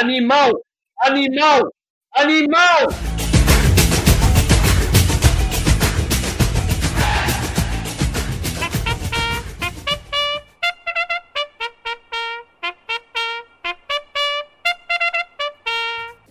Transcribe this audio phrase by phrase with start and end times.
[0.00, 0.52] Animal!
[1.02, 1.72] Animal!
[2.14, 2.86] Animal!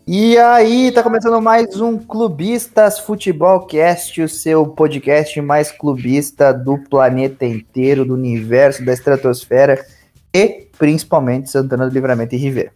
[0.08, 6.78] E aí, tá começando mais um Clubistas Futebol Cast, o seu podcast mais clubista do
[6.90, 9.86] planeta inteiro, do universo, da estratosfera
[10.34, 12.72] e principalmente Santana do Livramento e River.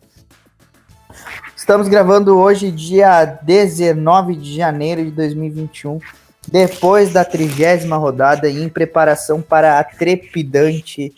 [1.72, 6.00] Estamos gravando hoje, dia 19 de janeiro de 2021,
[6.46, 11.14] depois da trigésima rodada e em preparação para a trepidante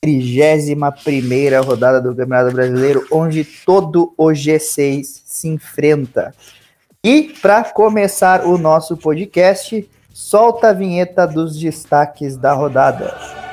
[0.00, 6.34] 31 rodada do Campeonato Brasileiro, onde todo o G6 se enfrenta.
[7.00, 13.43] E para começar o nosso podcast, solta a vinheta dos destaques da rodada.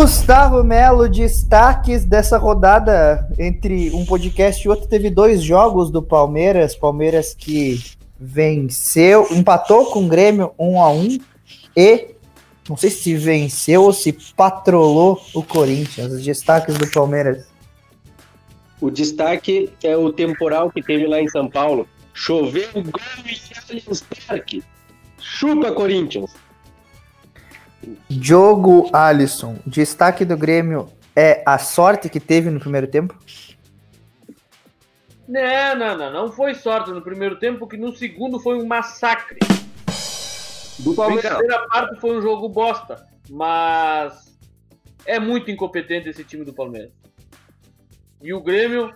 [0.00, 4.86] Gustavo Melo, destaques dessa rodada entre um podcast e outro.
[4.86, 6.76] Teve dois jogos do Palmeiras.
[6.76, 7.82] Palmeiras que
[8.16, 11.18] venceu, empatou com o Grêmio 1 a 1
[11.76, 12.14] e
[12.68, 16.12] não sei se venceu ou se patrolou o Corinthians.
[16.12, 17.48] Os destaques do Palmeiras.
[18.80, 21.88] O destaque é o temporal que teve lá em São Paulo.
[22.14, 24.62] Choveu gol em Allianz Parque.
[25.20, 26.30] Chupa Corinthians.
[28.08, 33.16] Diogo Alisson, destaque do Grêmio é a sorte que teve no primeiro tempo?
[35.26, 36.12] Não, não, não.
[36.12, 39.38] Não foi sorte no primeiro tempo, porque no segundo foi um massacre.
[40.78, 41.32] Do Palmeiras.
[41.32, 44.38] A primeira parte foi um jogo bosta, mas
[45.04, 46.92] é muito incompetente esse time do Palmeiras.
[48.22, 48.94] E o Grêmio,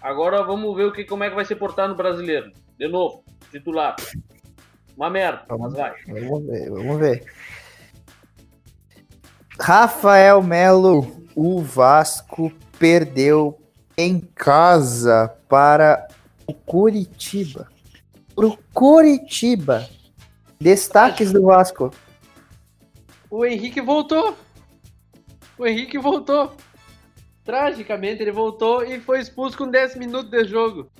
[0.00, 2.50] agora vamos ver o que, como é que vai se portar no brasileiro.
[2.78, 3.96] De novo, titular.
[4.96, 5.94] Uma merda, vamos, mas vai.
[6.06, 7.24] Vamos ver, vamos ver.
[9.58, 13.58] Rafael Melo, o Vasco perdeu
[13.96, 16.08] em casa para
[16.46, 17.68] o Curitiba.
[18.34, 19.88] Pro Curitiba.
[20.60, 21.92] Destaques do Vasco.
[23.30, 24.36] O Henrique voltou.
[25.56, 26.56] O Henrique voltou.
[27.44, 30.90] Tragicamente, ele voltou e foi expulso com 10 minutos de jogo.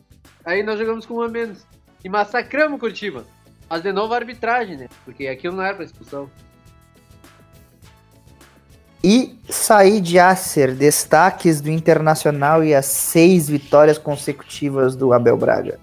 [0.44, 1.66] Aí nós jogamos com um a menos.
[2.04, 3.24] E massacramos o Curitiba.
[3.68, 4.88] Mas de novo a arbitragem, né?
[5.04, 6.30] Porque aquilo não era para expulsão.
[9.06, 15.78] E Said Acer, destaques do Internacional e as seis vitórias consecutivas do Abel Braga.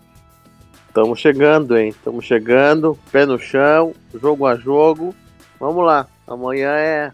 [0.87, 1.89] Estamos chegando, hein?
[1.89, 5.13] Estamos chegando, pé no chão, jogo a jogo.
[5.59, 7.11] Vamos lá, amanhã é,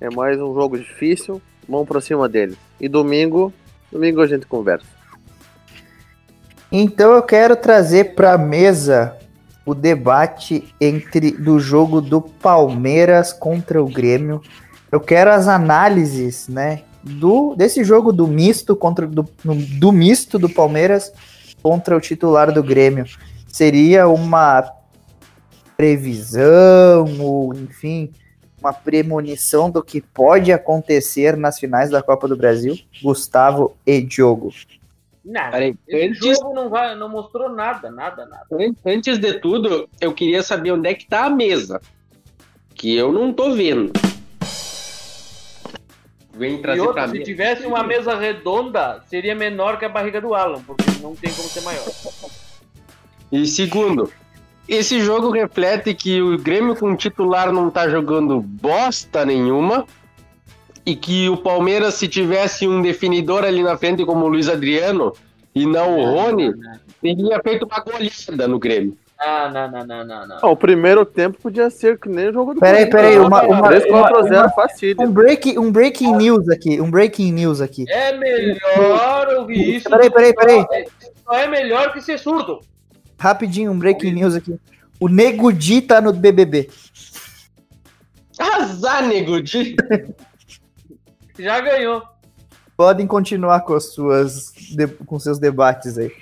[0.00, 2.58] é mais um jogo difícil, vamos para cima dele.
[2.80, 3.52] E domingo,
[3.92, 4.88] domingo a gente conversa.
[6.72, 9.16] Então eu quero trazer para a mesa
[9.64, 14.42] o debate entre do jogo do Palmeiras contra o Grêmio
[14.90, 19.28] eu quero as análises, né, do desse jogo do misto contra do,
[19.78, 21.12] do misto do Palmeiras
[21.62, 23.04] contra o titular do Grêmio.
[23.46, 24.72] Seria uma
[25.76, 28.12] previsão ou enfim,
[28.60, 32.76] uma premonição do que pode acontecer nas finais da Copa do Brasil?
[33.02, 34.52] Gustavo e Diogo.
[35.24, 36.18] Não, Peraí, antes...
[36.18, 38.46] jogo não, vai, não mostrou nada, nada, nada.
[38.84, 41.80] Antes de tudo, eu queria saber onde é que tá a mesa.
[42.74, 43.92] Que eu não tô vendo.
[46.36, 50.34] Vem trazer e outra, se tivesse uma mesa redonda, seria menor que a barriga do
[50.34, 51.84] Alan, porque não tem como ser maior.
[53.32, 54.12] E segundo,
[54.68, 59.86] esse jogo reflete que o Grêmio com titular não tá jogando bosta nenhuma
[60.84, 65.12] e que o Palmeiras, se tivesse um definidor ali na frente como o Luiz Adriano
[65.54, 66.52] e não o Rony,
[67.00, 68.96] teria feito uma goleada no Grêmio.
[69.18, 70.50] Ah, não, não, não, não, não.
[70.50, 73.86] o primeiro tempo podia ser que nem o jogo do Peraí, peraí, uma, uma, 3
[73.86, 74.94] contra 0 fácil.
[75.00, 77.86] Um, break, um breaking news aqui, um breaking news aqui.
[77.88, 79.88] É melhor ouvir isso.
[79.88, 80.64] Peraí, peraí, peraí.
[81.24, 82.60] Só é melhor que ser surdo.
[83.18, 84.60] Rapidinho, um breaking news aqui.
[85.00, 86.68] O Nego Di tá no BBB.
[88.38, 89.76] Azar, Nego Di.
[91.38, 92.02] Já ganhou.
[92.76, 94.52] Podem continuar com as suas
[95.06, 96.12] com seus debates aí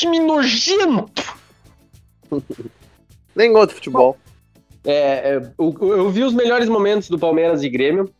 [0.00, 1.10] time nojento.
[3.36, 4.16] Nem gosto de futebol.
[4.84, 8.10] É, é, eu, eu, vi os melhores momentos do Palmeiras e Grêmio.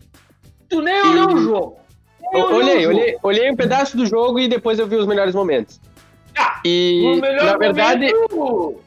[0.68, 1.80] Tu nem olhou o jogo.
[2.32, 5.80] Eu, olhei, olhei, olhei um pedaço do jogo e depois eu vi os melhores momentos.
[6.38, 8.12] Ah, e na verdade.
[8.12, 8.80] Momento,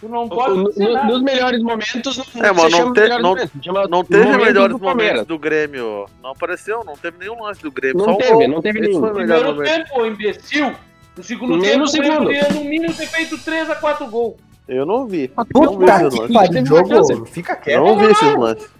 [0.00, 2.18] tu não pode no, no, nos melhores momentos.
[2.36, 6.06] É, mas não, te, não, chama, não teve melhores do momentos do Grêmio.
[6.22, 8.06] Não apareceu, não teve nenhum lance do Grêmio.
[8.06, 9.00] Não teve, não teve nenhum.
[9.00, 10.72] Primeiro tempo, imbecil.
[11.18, 12.18] No segundo Nem tempo, no segundo.
[12.18, 14.36] poderia no mínimo ter feito 3 a 4 gols.
[14.68, 15.28] Eu não vi.
[15.36, 17.24] Ah, não vi que pariu, jogo.
[17.26, 17.82] Fica quieto.
[17.82, 18.70] Não vi esses lances.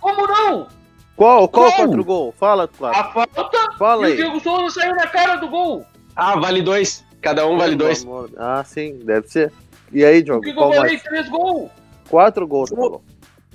[0.00, 0.68] Como não?
[1.16, 1.48] Qual?
[1.48, 2.34] Qual o quatro gol?
[2.38, 2.96] Fala, claro.
[2.96, 4.12] A falta Fala e aí.
[4.12, 5.84] o Diego Souza saiu na cara do gol.
[6.14, 7.04] Ah, vale dois.
[7.20, 8.06] Cada um vale dois.
[8.36, 9.52] Ah, sim, deve ser.
[9.92, 10.42] E aí, Diogo?
[10.42, 11.70] Por que eu falei três gols?
[12.08, 13.02] Quatro gols, tu falou.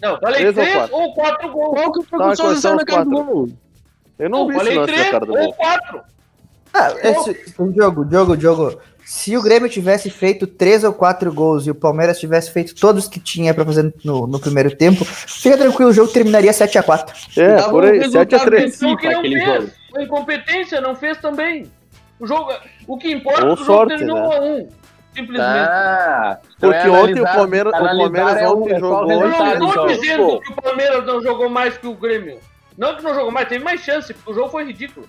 [0.02, 0.96] Não, falei três, três ou, quatro?
[0.96, 1.70] ou quatro gols.
[1.70, 3.50] Qual que o Diego Souza saiu na cara do gol?
[4.20, 6.02] Eu não, não vi falei esse três ou quatro.
[6.78, 8.80] Ah, esse, o jogo, jogo, jogo.
[9.04, 13.08] Se o Grêmio tivesse feito três ou quatro gols e o Palmeiras tivesse feito todos
[13.08, 17.38] que tinha para fazer no, no, primeiro tempo, fica tranquilo, o jogo terminaria 7x4.
[17.38, 18.98] É, por aí, 7x3.
[18.98, 19.44] Que não fez.
[19.46, 19.72] Jogo.
[19.92, 21.72] Foi incompetência, não fez também.
[22.20, 22.52] O jogo,
[22.86, 24.36] o que importa é que o jogo terminou 1 né?
[24.36, 24.70] a 1
[25.18, 25.68] Simplesmente.
[25.68, 29.12] Ah, porque ontem o Palmeiras, o Palmeiras é ontem jogou.
[29.12, 32.40] Eu não estou dizendo que o Palmeiras não jogou mais que o Grêmio.
[32.78, 35.08] Não que não jogou mais, teve mais chance, porque o jogo foi ridículo.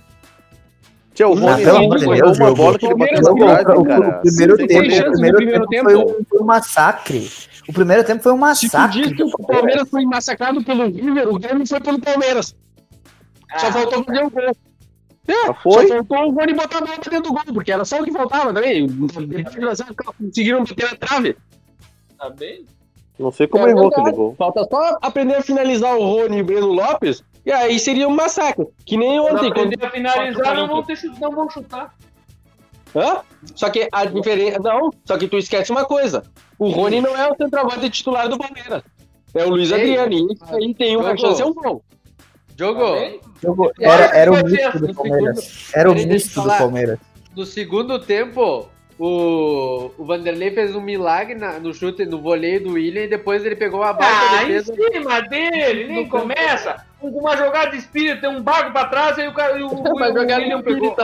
[1.19, 3.76] Tinha o Rony não, não, Deus, uma bola que ele bateu no cara.
[3.76, 7.31] O primeiro tempo, o primeiro tempo foi um, foi um massacre.
[7.69, 9.05] O primeiro tempo foi um massacre.
[9.05, 12.55] Se que o Palmeiras foi massacrado pelo River, o Grêmio foi pelo Palmeiras.
[13.56, 13.73] Só ah.
[13.73, 14.56] faltou fazer o gol.
[15.26, 15.88] É, foi?
[15.88, 18.12] só faltou o Rony botar a bola dentro do gol, porque era só o que
[18.12, 18.87] faltava também.
[20.20, 21.37] Conseguiram bater na trave.
[22.17, 22.65] Tá bem?
[23.19, 24.37] Não sei como é errou aquele gol.
[24.38, 28.14] Falta só aprender a finalizar o Rony e o Breno Lopes e aí seria um
[28.14, 28.67] massacre.
[28.85, 29.52] Que nem ontem.
[29.52, 31.94] Quando a finalizar, não vão, ter, não vão chutar.
[32.94, 33.20] Hã?
[33.55, 34.58] Só que a diferença.
[34.58, 36.23] Não, só que tu esquece uma coisa.
[36.58, 38.82] O Rony não é o centroavante titular do Palmeiras.
[39.35, 40.12] É o Luiz Adriano.
[40.12, 41.82] E aí tem uma chance, é um gol.
[42.58, 43.20] Jogou.
[43.41, 43.73] Jogou.
[43.79, 45.70] Era, era o misto do Palmeiras.
[45.73, 46.99] Era o misto do Palmeiras.
[47.37, 52.72] No segundo tempo, o, o Vanderlei fez um milagre na, no chute, no voleio do
[52.72, 54.72] William e depois ele pegou a bola ah, defesa.
[54.72, 56.84] em cima dele, nem começa.
[57.00, 59.56] Uma jogada de espírito, tem um bago pra trás e o cara.
[59.56, 60.96] E o, Mas o, jogar William pegou.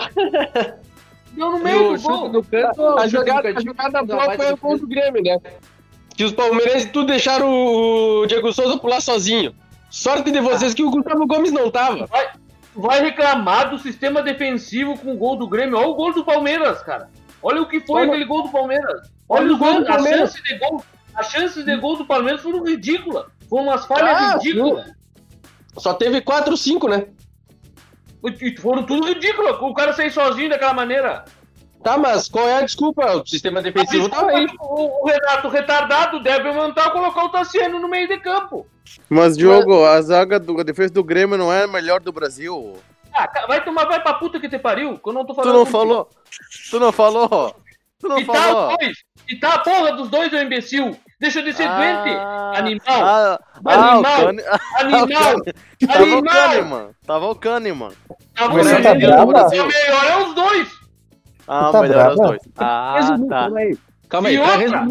[1.32, 2.28] Deu no meio do gol.
[2.28, 5.38] No canto, a, jogada, a jogada boa foi o gol do Grêmio, né?
[6.16, 9.54] Que os palmeirenses tudo deixaram o Diego Souza pular sozinho.
[9.88, 10.74] Sorte de vocês ah.
[10.74, 12.06] que o Gustavo Gomes não tava.
[12.06, 12.28] Vai,
[12.74, 15.76] vai reclamar do sistema defensivo com o gol do Grêmio.
[15.76, 17.08] Olha o gol do Palmeiras, cara.
[17.44, 19.10] Olha o que foi aquele gol do Palmeiras.
[19.28, 20.32] Olha, Olha o gol do Palmeiras.
[20.32, 23.26] Chance de gol, as chances de gol do Palmeiras foram ridículas.
[23.48, 24.90] Foram umas falhas ah, ridículas.
[25.76, 27.06] Só teve 4 ou 5, né?
[28.40, 29.50] E foram tudo ridículo.
[29.50, 31.26] O cara sair sozinho daquela maneira.
[31.82, 33.04] Tá, mas qual é a desculpa?
[33.16, 34.46] O sistema defensivo tá aí.
[34.58, 38.66] O, Renato retardado deve aumentar colocar o Tassiano no meio de campo.
[39.10, 42.78] Mas, Diogo, a zaga do a defesa do Grêmio não é a melhor do Brasil.
[43.14, 45.52] Ah, vai tomar, vai pra puta que te pariu, que eu não tô falando.
[45.52, 46.08] Tu não falou?
[46.70, 47.56] Tu não falou?
[48.00, 48.70] Tu não e falou?
[48.70, 50.96] Tá dois, e tá a porra dos dois, ô imbecil.
[51.18, 52.58] Deixa de ser ah, doente.
[52.58, 53.04] Animal.
[53.04, 54.28] Ah, animal.
[54.50, 55.40] Ah, animal.
[55.86, 56.18] Tava animal.
[56.18, 56.90] o Kahneman.
[57.06, 57.92] Tava o Kahneman.
[58.34, 58.82] Tava o Kahneman.
[58.82, 60.68] Tá o melhor é os dois.
[61.48, 62.42] Ah, tá melhor é os dois.
[62.58, 63.40] Ah, tá.
[63.40, 63.78] Calma aí.
[64.08, 64.34] Calma aí.
[64.34, 64.86] E outra,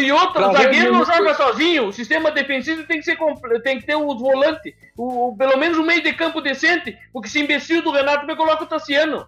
[0.00, 1.86] e outra, o zagueiro não joga sozinho.
[1.86, 3.18] O sistema defensivo tem que, ser,
[3.62, 4.74] tem que ter os volantes.
[4.96, 6.96] O, pelo menos um meio de campo decente.
[7.12, 9.26] Porque esse imbecil do Renato me coloca o Tassiano.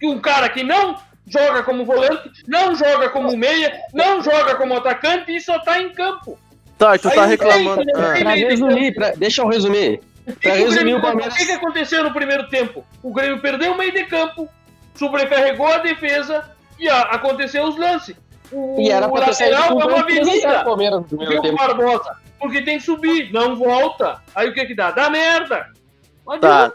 [0.00, 4.76] E um cara que não joga como volante, não joga como meia, não joga como
[4.76, 6.38] atacante e só tá em campo.
[6.78, 7.84] Tá, e tu tá reclamando.
[7.84, 8.18] Tem, ah.
[8.20, 10.00] Pra resumir, pra, deixa eu resumir.
[10.42, 11.34] Pra resumir o, Grêmio, o Palmeiras.
[11.34, 12.84] O que, que aconteceu no primeiro tempo?
[13.02, 14.48] O Grêmio perdeu o meio de campo,
[14.94, 16.44] sobrecarregou a defesa
[16.78, 18.16] e a, aconteceu os lances.
[18.52, 20.64] O, e era o lateral é uma avenida.
[21.10, 22.16] Viu, Barbosa?
[22.38, 24.22] Porque tem que subir, não volta.
[24.34, 24.90] Aí o que que dá?
[24.90, 25.66] Dá merda.
[26.40, 26.72] Tá,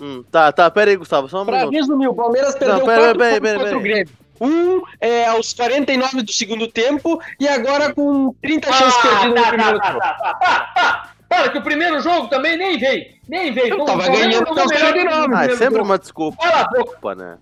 [0.00, 1.74] hum, tá, tá, pera aí, Gustavo, só um pra minuto.
[1.74, 4.08] resumir, o Palmeiras perdeu não, pera, 4 pera, pera, contra o Grêmio.
[4.40, 9.40] Um é aos 49 do segundo tempo e agora com 30 ah, chances perdidas tá,
[9.42, 9.98] no primeiro tá, tempo.
[9.98, 11.10] Tá, tá, tá, tá.
[11.28, 13.06] Para que o primeiro jogo também nem veio.
[13.28, 13.74] Nem veio.
[13.74, 15.34] Eu tava ganhando aos 49.
[15.34, 16.42] Ah, é sempre uma desculpa.
[16.42, 17.14] Cala a boca.
[17.14, 17.38] né?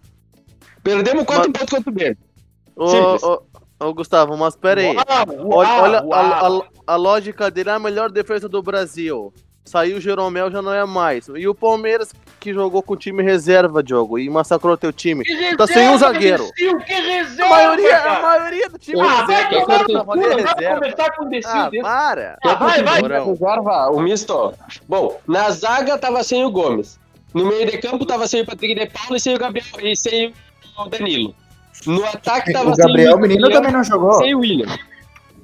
[0.82, 1.60] Perdemos 4 mas...
[1.60, 2.18] pontos contra o Grêmio.
[2.76, 3.42] Ô,
[3.84, 4.96] ô, Gustavo, mas pera aí.
[4.96, 6.12] Uau, uau, olha, uau.
[6.12, 9.32] A, a, a, lógica dele é a melhor defesa do Brasil.
[9.64, 11.28] Saiu o Jeromel, já não é mais.
[11.28, 15.24] E o Palmeiras, que jogou com o time reserva, Diogo, e massacrou teu time.
[15.24, 16.42] Que reserva, tá sem um zagueiro.
[16.42, 19.66] Imbecil, que reserva, a maioria, a maioria do time ah, reserva.
[19.66, 20.74] Vai tomar no reserva.
[20.74, 22.38] conversar com um ah, para.
[22.44, 23.02] Ah, vai, vai.
[23.02, 24.54] Reserva, o misto.
[24.88, 26.98] Bom, na zaga tava sem o Gomes.
[27.32, 29.96] No meio de campo tava sem o Patrick de Paulo e sem o Gabriel e
[29.96, 30.34] sem
[30.76, 31.34] o Danilo.
[31.86, 34.18] No ataque tava o Gabriel, sem o Menino também não jogou.
[34.18, 34.78] Sem o William.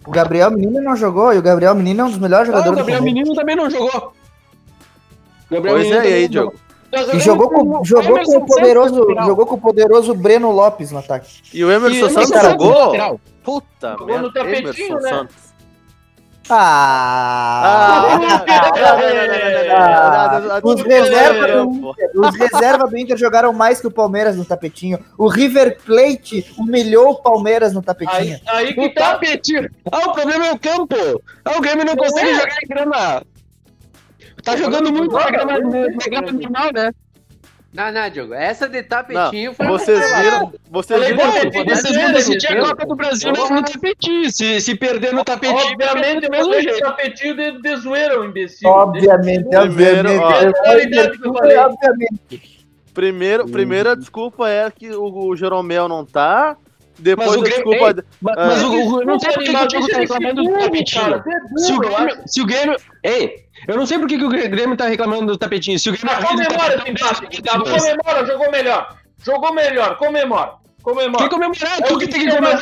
[0.06, 2.78] O Gabriel Menino não jogou, e o Gabriel Menino é um dos melhores jogadores do
[2.78, 4.12] Gabriel Menino também não jogou.
[5.50, 6.54] Gabriel pois Menino é, e aí, Diogo?
[7.12, 11.42] E jogou com, jogou com o poderoso, jogou com o poderoso Breno Lopes no ataque.
[11.52, 13.20] E o Emerson, e Santos jogou?
[13.42, 15.10] Puta, jogou no tapetinho, né?
[15.10, 15.47] Santos.
[16.50, 18.18] Ah!
[20.62, 24.98] Os reservas do Inter, os reserva do Inter jogaram mais que o Palmeiras no tapetinho.
[25.16, 28.40] O River Plate humilhou o Palmeiras no tapetinho.
[28.46, 29.12] Aí, aí que o tá.
[29.12, 29.70] tapetinho.
[29.90, 30.96] Ah, o problema é o campo.
[31.44, 32.34] Ah, o Grêmio não, não consegue é.
[32.34, 33.22] jogar em grama.
[34.42, 36.92] Tá jogando muito na grama normal, né?
[37.78, 38.34] Não, não, Diogo.
[38.34, 39.66] Essa de tapetinho não, foi.
[39.68, 40.52] Vocês viram.
[40.68, 41.64] Vocês viram.
[41.64, 44.32] Vocês vão decidir a Copa do Brasil no tapetinho.
[44.32, 45.60] Se, se perder no tapetinho.
[45.60, 46.80] Obviamente, o mesmo jeito.
[46.80, 48.68] tapetinho de, de zoeira, o imbecil.
[48.68, 50.08] Obviamente, Primeiro,
[51.60, 52.58] obviamente.
[52.92, 56.56] Primeiro, primeira desculpa é que o, o Jeromel não tá.
[56.98, 57.90] Depois mas o Grêmio, desculpa.
[57.90, 61.22] Ei, mas, mas o, o, não sei por que o Diogo tá reclamando do tapetinho.
[61.56, 62.18] Se o Grêmio.
[62.26, 62.76] Se o Grêmio.
[63.04, 65.78] Ei, eu não sei por que, que o Grêmio tá reclamando do tapetinho.
[65.78, 66.16] Se o Grêmio.
[66.16, 66.84] Ah, comemora,
[67.30, 68.96] esse tá, comemora, jogou melhor.
[69.24, 70.52] Jogou melhor, comemora.
[70.82, 71.18] Comemora.
[71.18, 71.82] Quem comemorar?
[71.82, 72.60] Tu que tem que comemorar.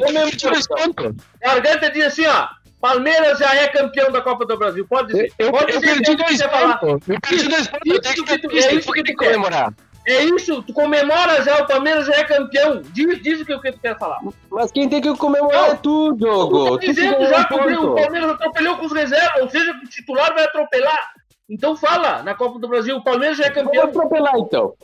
[0.00, 1.14] Comemora.
[1.40, 2.48] Garganta diz assim, ó.
[2.80, 4.86] Palmeiras já é campeão da Copa do Brasil.
[4.86, 5.32] Pode dizer.
[5.38, 7.08] Eu, Pode eu, dizer, eu perdi dois pontos.
[7.08, 8.66] Eu perdi dois pontos.
[8.66, 9.72] É isso que tem que comemorar.
[10.06, 12.82] É isso, tu comemora já, o Palmeiras já é campeão.
[12.92, 14.20] Diz, diz o que, que tu quer falar.
[14.50, 16.78] Mas quem tem que comemorar é tu, Dogo.
[16.78, 20.44] Tu dizendo já que o Palmeiras atropelou com os reservas, ou seja, o titular vai
[20.44, 21.14] atropelar.
[21.48, 23.86] Então fala, na Copa do Brasil, o Palmeiras já é campeão.
[23.86, 24.74] Vamos atropelar então.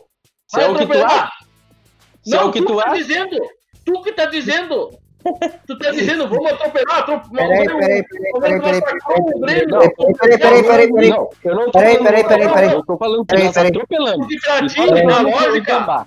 [0.46, 1.32] Se vai é o que tu acha.
[2.26, 3.36] Não, é o que tu, tu tá dizendo.
[3.84, 4.90] Tu que tá dizendo.
[5.66, 7.48] Tu tá dizendo, vamos atropelar, atropelar.
[7.48, 11.10] Peraí, peraí, peraí, peraí, peraí, peraí, peraí, peraí,
[11.44, 14.26] eu não tô peraí, peraí, peraí, peraí, eu tô falando que nós atropelando.
[14.26, 14.38] Ti,
[15.04, 16.06] na lógica,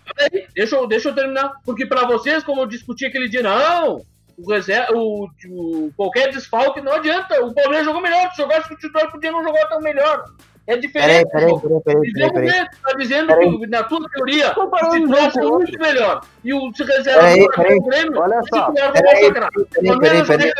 [0.55, 4.01] deixa eu, deixa eu terminar, porque pra vocês, como eu discuti aquele dia, não,
[4.37, 8.73] o, reserva, o, o, qualquer desfalque não adianta, o Palmeiras jogou melhor, se jogasse com
[8.73, 10.25] o titular podia não jogar tão melhor.
[10.65, 11.29] É diferente.
[11.29, 13.59] Peraí, peraí, peraí, peraí, peraí, Tá dizendo peraí.
[13.59, 16.21] que, na tua teoria, o titular foi muito melhor.
[16.41, 17.77] E o se reserva peraí, peraí.
[17.77, 18.71] o Grêmio, olha só.
[18.71, 20.53] Peraí, peraí, peraí, peraí.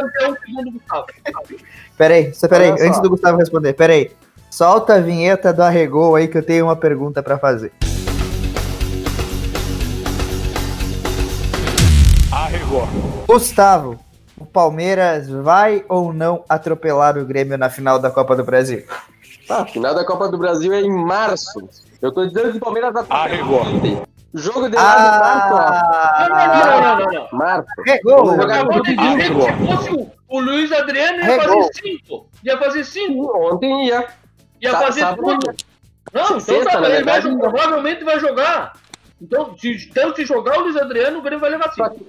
[1.97, 4.11] Peraí, só peraí, antes do Gustavo responder, peraí.
[4.49, 7.71] Solta a vinheta do Arregou aí que eu tenho uma pergunta pra fazer.
[12.29, 12.87] Arregou.
[13.27, 13.97] Gustavo,
[14.37, 18.83] o Palmeiras vai ou não atropelar o Grêmio na final da Copa do Brasil?
[19.49, 21.67] Ah, final da Copa do Brasil é em março.
[22.01, 23.61] Eu tô dizendo que o Palmeiras vai Arregou.
[24.33, 25.51] Jogo de ah,
[26.19, 26.29] março.
[26.29, 27.37] Não, não, não, não.
[27.37, 27.67] Março.
[27.79, 29.45] Arregou.
[29.45, 32.29] Se fosse o Luiz Adriano, ia fazer cinco.
[32.43, 33.53] Ia fazer cinco.
[33.53, 34.07] Ontem ia.
[34.61, 35.55] Ia fazer tudo.
[36.11, 38.73] Não, então tá, ele vai, provavelmente vai jogar.
[39.21, 41.77] Então, se, então, se jogar o Luiz Adriano, o Grêmio vai levar cinco.
[41.77, 42.07] Só que,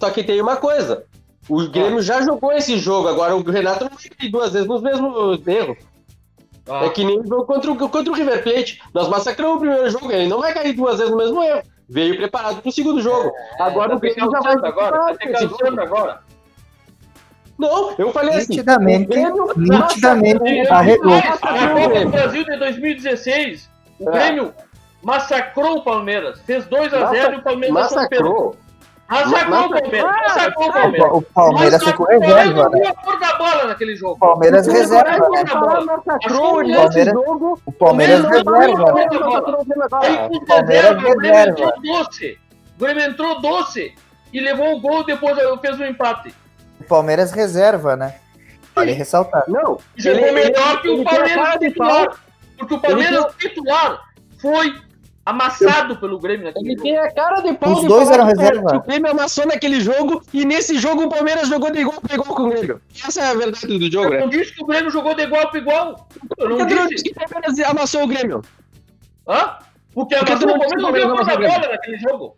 [0.00, 1.04] só que tem uma coisa.
[1.48, 2.02] O Grêmio ah.
[2.02, 5.78] já jogou esse jogo, agora o Renato não duas vezes nos mesmos erros.
[6.68, 6.84] Ah.
[6.84, 8.80] É que nem contra o, contra o River Plate.
[8.92, 11.62] Nós massacramos o primeiro jogo, ele não vai cair duas vezes no mesmo erro.
[11.88, 13.30] Veio preparado pro segundo jogo.
[13.58, 15.16] É, agora o Grêmio já vai agora.
[15.16, 16.20] Tá agora.
[17.56, 18.54] Não, eu falei assim.
[18.54, 19.16] Nitidamente,
[19.56, 21.14] nitidamente arregou.
[21.14, 23.70] A Copa do Brasil de 2016,
[24.00, 24.12] o é.
[24.12, 24.54] Grêmio
[25.02, 26.40] massacrou o Palmeiras.
[26.40, 28.56] Fez 2x0 e o Palmeiras massacrou.
[29.08, 30.02] O Palmeiras.
[30.02, 31.12] Massacrou o Palmeiras.
[31.12, 32.68] O Palmeiras ficou reserva.
[32.70, 32.80] Né?
[33.20, 34.18] da bola naquele jogo.
[34.18, 35.28] Palmeiras reserva.
[35.84, 36.60] Massacrou
[37.64, 38.94] o Palmeiras reserva.
[40.34, 41.74] O Palmeiras reserva.
[41.82, 42.38] doce.
[42.76, 43.94] O Grêmio entrou doce
[44.32, 46.34] e levou o gol depois fez o um empate.
[46.80, 48.16] O Palmeiras reserva, né?
[48.74, 49.44] Vale ressaltar.
[49.48, 52.08] Não, jogou melhor que o Palmeiras titular.
[52.58, 54.00] Porque o Palmeiras titular
[54.38, 54.74] foi
[55.26, 56.82] amassado pelo Grêmio naquele Ele jogo.
[56.84, 58.76] tem a cara de pau Os de dois eram reserva.
[58.76, 62.34] O Grêmio amassou naquele jogo e nesse jogo o Palmeiras jogou de igual para igual
[62.34, 62.80] com o Grêmio.
[63.04, 64.36] Essa é a verdade do jogo, Eu não né?
[64.38, 66.08] disse que o Grêmio jogou de igual para igual.
[66.38, 66.86] Eu não, disse.
[66.88, 68.42] disse que o Palmeiras amassou o Grêmio.
[69.28, 69.58] Hã?
[69.92, 72.36] Porque, Porque amassou o Palmeiras não deu a bola naquele jogo.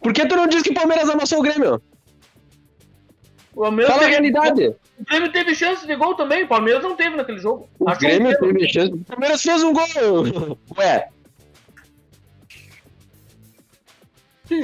[0.00, 1.82] Por que tu não disse que o Palmeiras amassou o Grêmio?
[3.54, 4.68] O Palmeiras Fala a realidade.
[4.98, 7.68] O Grêmio teve chance de gol também, o Palmeiras não teve naquele jogo.
[7.78, 8.92] O Achou Grêmio teve chance.
[8.92, 10.58] O Palmeiras fez um gol.
[10.78, 11.08] Ué,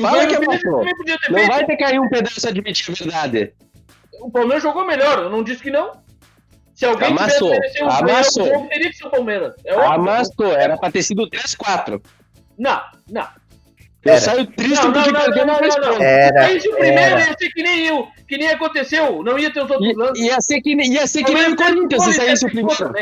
[0.01, 0.85] Fala que amassou.
[1.31, 3.53] Não vai ter que cair um pedaço admitir a verdade.
[4.21, 5.93] O Palmeiras jogou melhor, eu não disse que não.
[6.75, 8.47] Se alguém amassou, tivesse amassou.
[8.47, 9.55] Jogo, teria que ser o Palmeiras.
[9.65, 12.01] É amassou, era pra ter sido 3-4.
[12.59, 13.29] Não, não.
[14.05, 15.61] Eu saio triste não, porque perdeu na.
[16.05, 19.53] Era, Aí se o primeiro ia ser que nem eu, que nem aconteceu, não ia
[19.53, 20.25] ter os outros lances.
[20.25, 22.93] Ia ser que nem, ia ser que nem o Corinthians se saísse o primeiro.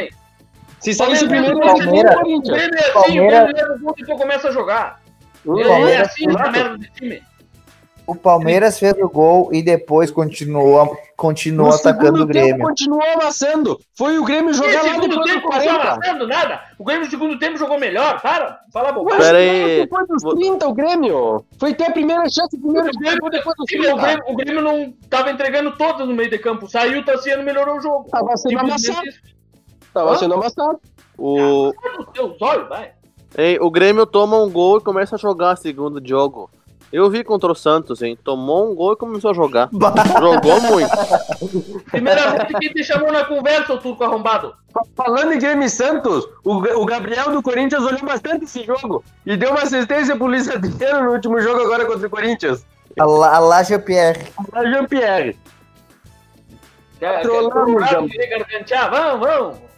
[0.79, 2.17] Se saísse o primeiro, o Palmeiras.
[2.17, 5.00] O é e começa a jogar.
[5.45, 11.75] O Palmeiras, é assim, o, O Palmeiras fez o gol e depois continuou, continuou No
[11.75, 12.67] atacando o Grêmio.
[12.67, 13.79] continuou amassando.
[13.97, 15.83] Foi o Grêmio jogar lá depois do tempo não tá 40.
[15.83, 16.61] amassando nada.
[16.79, 18.21] O Grêmio no segundo tempo jogou melhor.
[18.21, 19.21] Para, fala bobagem.
[19.21, 19.81] Pera aí.
[19.83, 21.45] Depois dos Vou- 30, o Grêmio.
[21.59, 23.97] Foi ter a primeira chance, o primeiro O Grêmio, depois dos o 30.
[23.97, 26.69] Grêmio, o Grêmio não tava entregando todas no meio de campo.
[26.69, 28.09] Saiu, Tassiano melhorou o jogo.
[28.11, 29.17] Tava sendo Simplesmente amassado.
[29.95, 30.81] Tava sendo amassado.
[31.17, 31.73] O,
[32.13, 32.93] teus olhos, vai.
[33.37, 36.51] Hein, o Grêmio toma um gol e começa a jogar segundo jogo.
[36.93, 38.19] Eu vi contra o Santos, hein?
[38.23, 39.69] Tomou um gol e começou a jogar.
[40.19, 40.91] Jogou muito.
[41.85, 44.55] Primeiramente, quem te chamou na conversa, o turco arrombado?
[44.97, 49.37] Falando em Grêmio e Santos, o, o Gabriel do Corinthians olhou bastante esse jogo e
[49.37, 52.67] deu uma assistência pro Luiz Adriano no último jogo agora contra o Corinthians.
[52.99, 54.27] A La, a La Jean-Pierre.
[54.53, 55.37] A Jean-Pierre.
[57.01, 58.09] Jambo.
[58.09, 58.91] querer gargantear?
[58.91, 59.70] Vamos, vamos.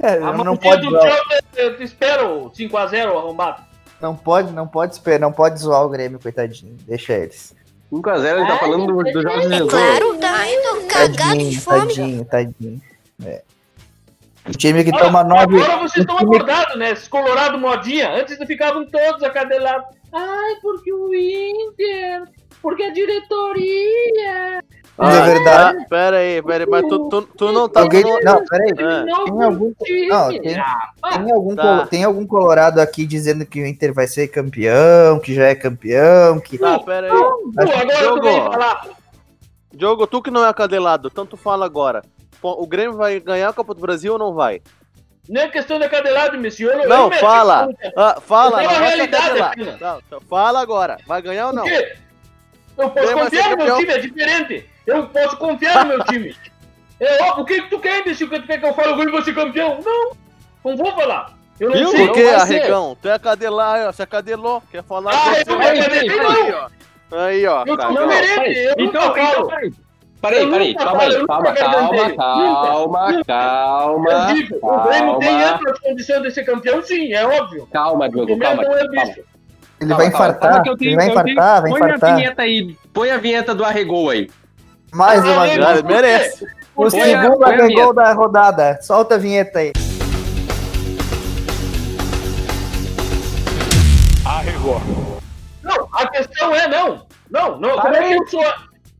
[0.00, 1.20] É, A não pode do zoar,
[1.56, 3.62] eu te espero 5x0, arrombado.
[4.00, 6.76] não pode, não pode esperar, não pode zoar o Grêmio, coitadinho.
[6.86, 7.54] Deixa eles.
[7.92, 9.70] 5x0, ele tá falando do, do Jorge Jesus.
[9.72, 11.80] Claro, tá indo cagado de Tadinho, fome.
[11.80, 12.82] tadinho, tadinho.
[13.24, 13.42] É.
[14.48, 15.60] O time que Agora- toma nove.
[15.60, 16.92] Agora vocês estão time- acordados, né?
[16.92, 18.10] Esses colorado modinha.
[18.14, 19.88] Antes ficavam todos acadelados.
[20.12, 22.22] Ai, porque o Inter,
[22.62, 24.62] porque a diretoria.
[25.00, 25.78] É verdade.
[25.80, 26.70] Ah, pera aí, pera aí.
[26.70, 27.80] Mas tu, tu, tu não tá...
[27.82, 28.02] Alguém.
[28.22, 28.72] Não, peraí.
[28.80, 29.72] Ah, Não, Tem algum-
[30.08, 31.86] não, tem- Ah, Tem algum, Tá.
[31.86, 36.40] tem algum colorado aqui dizendo que o Inter vai ser campeão, que já é campeão,
[36.40, 36.58] que.
[36.58, 37.22] tá, pera aí.
[37.58, 38.26] agora Diogo.
[38.52, 38.86] falar.
[39.72, 42.02] Diogo, tu que não é acadelado, tanto fala agora.
[42.42, 44.60] O Grêmio vai ganhar a Copa do Brasil ou não vai?
[45.28, 46.72] Não é questão de acadelado, monsieur.
[46.82, 47.68] Eu Não, me- fala.
[47.96, 49.78] Ah, fala, não realidade.
[49.80, 50.96] Não, fala agora.
[51.06, 51.62] Vai ganhar ou não?
[51.64, 51.96] Por quê?
[52.78, 54.66] Eu posso confiar no meu time, é diferente.
[54.88, 56.34] Eu posso confiar no meu time.
[57.00, 58.26] É óbvio, o que que tu quer, imbecil?
[58.26, 58.88] O que tu quer que eu fale?
[58.88, 59.78] O Grêmio vai ser campeão?
[59.84, 60.10] Não,
[60.64, 61.30] não vou falar.
[61.60, 61.90] Eu não Viu?
[61.92, 62.06] sei.
[62.08, 62.22] Por que.
[62.28, 62.96] Arregão?
[63.00, 64.60] Tu é acadelado, você acadelou.
[64.68, 65.42] Quer falar Ah, você?
[65.46, 66.28] eu não acadelei, não.
[66.28, 66.68] Aí, ó.
[67.16, 67.64] Aí, ó.
[67.64, 69.72] Eu Não, eu Então, nunca então, peraí.
[70.20, 75.42] Peraí, Eu peraí, calma aí, eu calma, calma, calma, calma, Eu digo, o Grêmio tem
[75.44, 77.68] amplas condições de ser campeão, sim, é óbvio.
[77.72, 78.64] calma, O Diogo, calma.
[78.64, 78.90] é o calma.
[79.06, 79.20] bicho.
[79.80, 82.16] Ele vai infartar, eu ele vai eu infartar, vai Põe a infartar.
[82.16, 84.28] vinheta aí, põe a vinheta do Arregou aí.
[84.92, 85.58] Mais uma vez.
[85.58, 86.46] Cara, merece.
[86.74, 87.92] O segundo arregou vinheta.
[87.94, 88.78] da rodada.
[88.82, 89.72] Solta a vinheta aí.
[95.62, 97.06] Não, a questão é não.
[97.30, 98.44] Não, não, como é que eu sou...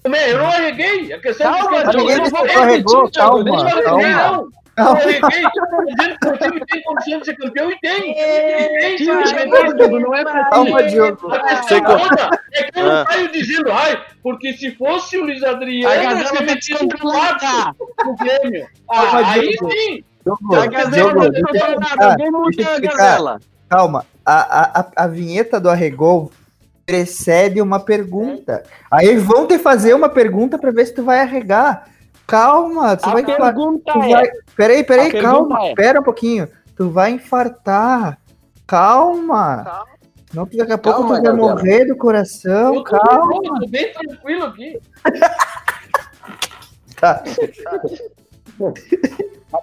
[0.02, 0.32] Como é?
[0.32, 1.12] Eu não arreguei.
[1.12, 2.56] A questão Calma, é que eu não arreguei.
[2.62, 4.48] arregou, calma, Eu não arreguei, calma.
[4.78, 4.86] Não.
[4.86, 5.20] Eu arreguei.
[5.20, 8.10] Tô dizendo que o time tem condição de ser campeão e tem.
[8.12, 8.96] E tem.
[8.96, 11.32] Diogo, não é pra Calma, Diogo.
[11.32, 13.04] A questão Sei qual- toda é que eu não Ah.
[13.10, 16.84] saio dizendo, ai, porque se fosse o Luiz Adriano, A eu Gazela teria vai metido
[16.84, 17.38] um descontrolar.
[17.38, 18.66] quatro no Grêmio.
[18.90, 19.72] Ah, aí Diogo.
[19.72, 20.04] sim.
[20.24, 22.80] Diogo, A Gazela não tem nada, eu muda a.
[22.80, 23.40] Gazela.
[23.68, 26.32] Calma, a, a, a, a vinheta do Arregou
[26.86, 28.62] precede uma pergunta.
[28.90, 31.86] Aí vão te fazer uma pergunta pra ver se tu vai arregar.
[32.28, 33.46] Calma, tu A vai infartar.
[33.54, 34.28] pergunta Tu é, vai...
[34.54, 35.60] Peraí, peraí, a pergunta calma.
[35.64, 36.48] é- Espera um pouquinho.
[36.76, 38.18] Tu vai infartar.
[38.66, 39.84] Calma.
[40.30, 41.54] Senão tu daqui a pouco Calma, tu vai Gabriela.
[41.54, 42.74] morrer do coração.
[42.74, 43.34] Eu tô, Calma.
[43.34, 44.78] eu tô bem tranquilo aqui.
[47.00, 47.22] Tá.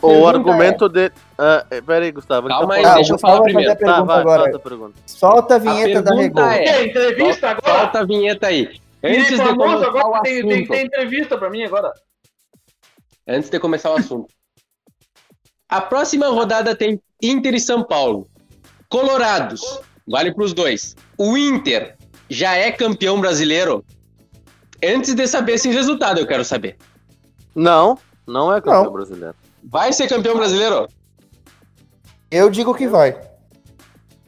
[0.02, 1.12] O pergunta argumento de.
[1.38, 2.48] Ah, é, pera aí, Gustavo.
[2.48, 3.72] Calma aí, Ah, deixa eu falar fazer a primeiro.
[3.72, 4.42] Tá, pergunta vai, agora.
[4.44, 4.94] solta a pergunta.
[5.06, 6.74] Solta a vinheta da pergunta Arregou.
[6.74, 7.80] é- entrevista agora?
[7.80, 8.80] Solta a vinheta aí.
[9.04, 11.94] Antes de famoso, agora tem, tem, tem entrevista pra mim agora.
[13.28, 14.28] Antes de começar o assunto.
[15.68, 18.30] A próxima rodada tem Inter e São Paulo.
[18.90, 19.62] Colorados,
[20.08, 20.96] vale para os dois.
[21.18, 21.98] O Inter
[22.30, 23.84] já é campeão brasileiro?
[24.84, 26.78] Antes de saber esse resultado, eu quero saber.
[27.56, 28.94] Não, não é campeão Não.
[28.94, 29.36] brasileiro.
[29.64, 30.88] Vai ser campeão brasileiro?
[32.30, 33.20] Eu digo que vai.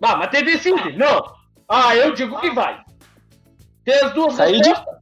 [0.01, 0.97] Ah, mas tem decide.
[0.97, 1.21] Não.
[1.69, 2.81] Ah, eu digo que vai.
[3.83, 4.97] Tem as duas Saí de- respostas.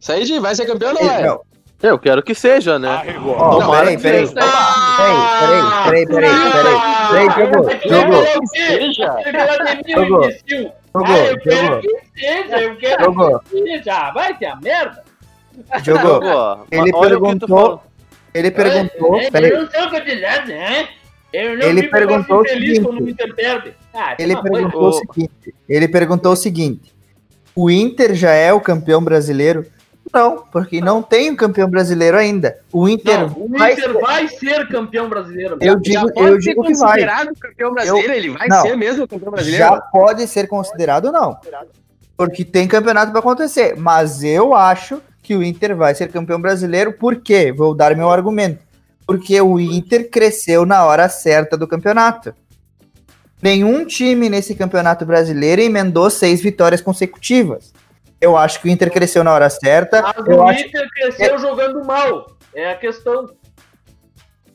[0.00, 1.22] Said, vai ser campeão ou não vai?
[1.22, 1.40] não,
[1.82, 3.02] Eu quero que seja, né?
[3.24, 4.26] ó, Tomara peraí, que peraí.
[4.26, 4.40] seja.
[4.42, 6.78] Ah, Peraí, peraí, peraí, peraí,
[7.10, 7.62] peraí, Diogo.
[7.64, 8.66] vai falar o quê?
[8.66, 9.12] Seja.
[9.12, 9.48] Você vai
[10.92, 11.88] Ah, eu quero que
[12.20, 13.92] seja, eu quero que seja.
[13.94, 15.02] Ah, ter a merda.
[15.82, 17.82] Diogo, ele olha o que perguntou-
[18.34, 19.20] ele perguntou.
[19.20, 20.88] É, Peraí, Eu não sou candidato, né?
[21.32, 22.80] Eu não Ele perguntou o seguinte.
[22.80, 23.74] quando o Inter perde.
[23.94, 24.92] Ah, ele perguntou o Ô.
[24.92, 25.54] seguinte.
[25.68, 26.92] Ele perguntou o seguinte:
[27.54, 29.64] o Inter já é o campeão brasileiro?
[30.12, 32.58] Não, porque não tem um campeão brasileiro ainda.
[32.72, 35.56] O Inter, Não, o vai Inter ser- vai ser campeão brasileiro.
[35.60, 36.88] Eu Já digo, pode eu ser digo que vai.
[36.88, 38.12] considerado campeão brasileiro?
[38.12, 38.62] Ele vai não.
[38.62, 39.64] ser mesmo campeão brasileiro?
[39.64, 41.36] Já pode ser considerado ou não.
[42.16, 43.76] Porque tem campeonato para acontecer.
[43.76, 46.92] Mas eu acho que o Inter vai ser campeão brasileiro.
[46.92, 47.52] Por quê?
[47.52, 48.58] Vou dar meu argumento.
[49.06, 52.34] Porque o Inter cresceu na hora certa do campeonato.
[53.42, 57.72] Nenhum time nesse campeonato brasileiro emendou seis vitórias consecutivas.
[58.20, 60.02] Eu acho que o Inter cresceu na hora certa.
[60.02, 60.66] Mas eu o acho...
[60.66, 62.26] Inter cresceu jogando mal.
[62.54, 63.30] É a questão.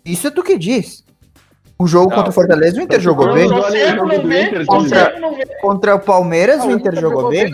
[0.03, 1.03] Isso é tu que diz.
[1.77, 3.49] O jogo Não, contra o Fortaleza, o Inter jogou não, bem.
[3.49, 5.33] não, Não não não contra- não
[5.95, 7.51] o Palmeiras, Ah, o Inter jogou bem.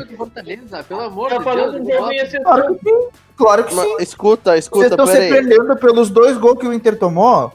[0.83, 2.33] pelo amor Tá de falando Deus.
[2.33, 2.43] um.
[2.43, 3.07] Claro que sim.
[3.35, 3.95] Claro que Mas, sim.
[3.99, 7.51] escuta, Vocês escuta, estão se prendendo pelos dois gols que o Inter tomou.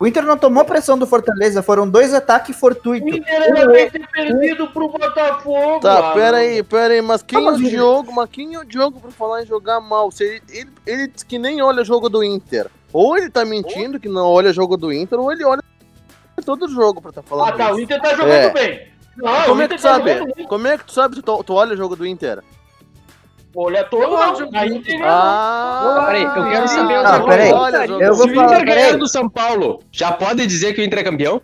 [0.00, 3.16] O Inter não tomou pressão do Fortaleza, foram dois ataques O fortuitos.
[3.16, 5.80] Inter era pra ter perdido pro Botafogo.
[5.80, 6.14] Tá, Alan.
[6.14, 8.12] pera aí, pera aí, mas quem Ah, é mas o Diogo?
[8.12, 10.10] Mas quem é o Diogo pra falar em jogar mal?
[10.12, 12.68] Se ele, ele, ele diz que nem olha jogo do Inter.
[12.92, 15.62] Ou ele tá mentindo que não olha jogo do Inter, ou ele olha
[16.46, 17.82] todo jogo pra tá falando Ah, tá, o isso.
[17.82, 18.50] Inter tá jogando É.
[18.50, 18.88] bem.
[19.16, 20.12] Não, Como o é que Inter tu tá sabe?
[20.14, 20.46] jogando bem.
[20.46, 22.40] Como é que tu sabe se tu, tu olha o jogo do Inter?
[23.54, 24.50] Olha todo mundo.
[24.54, 27.50] Aí Inter Ah, Peraí, eu quero saber Ah, peraí.
[28.00, 30.84] Eu Se vou o falar, Inter ganhar do São Paulo, já pode dizer que o
[30.84, 31.40] Inter é campeão?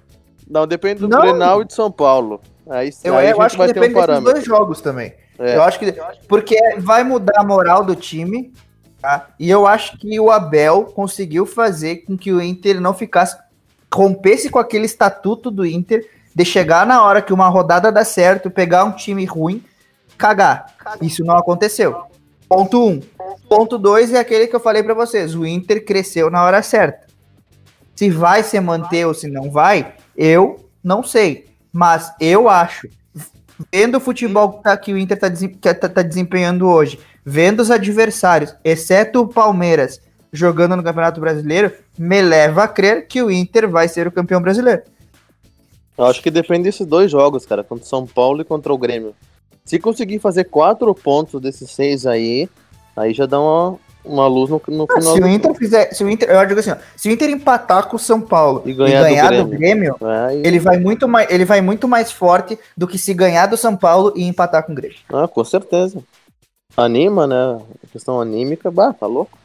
[0.49, 1.21] Não, depende do Não.
[1.21, 2.41] Grenal e de São Paulo.
[2.69, 5.15] Aí, Eu, aí eu acho que depende desses dois jogos também.
[5.39, 5.57] É.
[5.57, 5.95] Eu acho que.
[6.29, 8.53] Porque vai mudar a moral do time.
[9.01, 9.29] Tá?
[9.39, 13.37] E eu acho que o Abel conseguiu fazer com que o Inter não ficasse.
[13.93, 18.51] rompesse com aquele estatuto do Inter de chegar na hora que uma rodada dá certo,
[18.51, 19.63] pegar um time ruim,
[20.17, 20.67] cagar.
[21.01, 22.03] Isso não aconteceu.
[22.49, 22.91] Ponto 1.
[22.91, 23.01] Um.
[23.49, 25.35] Ponto 2 é aquele que eu falei pra vocês.
[25.35, 27.07] O Inter cresceu na hora certa.
[27.95, 31.47] Se vai se manter ou se não vai, eu não sei.
[31.73, 32.89] Mas eu acho
[33.73, 37.71] vendo o futebol que, tá- o Inter tá, que tá- tá desempenhando hoje, vendo os
[37.71, 40.01] adversários, exceto o Palmeiras,
[40.33, 44.41] jogando no Campeonato Brasileiro, me leva a crer que o Inter vai ser o campeão
[44.43, 44.83] brasileiro.
[45.97, 48.79] Eu acho que depende desses dois jogos, cara, contra o São Paulo e contra o
[48.79, 49.15] Grêmio.
[49.65, 52.49] Se conseguir fazer quatro pontos desses seis aí,
[52.95, 55.15] aí já dá uma, uma luz no, no Ah, final.
[55.15, 57.31] se do- o Inter fizer, se o Inter, eu digo assim, ó, se o Inter
[57.31, 60.59] empatar com o São Paulo E e ganhar ganhar, do do, Grêmio, É, aí- ele
[60.59, 64.13] vai muito mais, ele vai muito mais forte do que se ganhar do São Paulo
[64.15, 64.99] e empatar com o Grêmio.
[65.11, 65.99] Ah, com certeza.
[66.77, 67.59] Anima, né?
[67.83, 69.39] A questão anímica, bah, tá louco.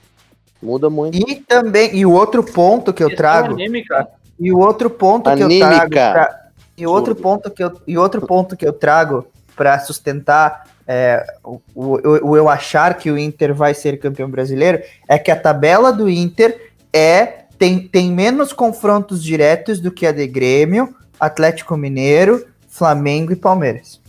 [0.62, 1.16] Muda muito.
[1.18, 4.06] E também, e o outro ponto que eu trago, anêmica.
[4.38, 5.70] E o outro ponto que eu Anímica.
[5.70, 6.40] trago pra-
[6.78, 9.26] e o outro ponto que eu e outro ponto que eu trago
[9.60, 14.82] para sustentar é, o, o, o eu achar que o Inter vai ser campeão brasileiro
[15.06, 20.14] é que a tabela do Inter é tem, tem menos confrontos diretos do que a
[20.14, 24.00] de Grêmio, Atlético Mineiro, Flamengo e Palmeiras.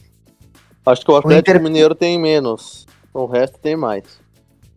[0.87, 2.87] Acho que o Atlético Inter- Mineiro tem menos.
[3.13, 4.05] O resto tem mais.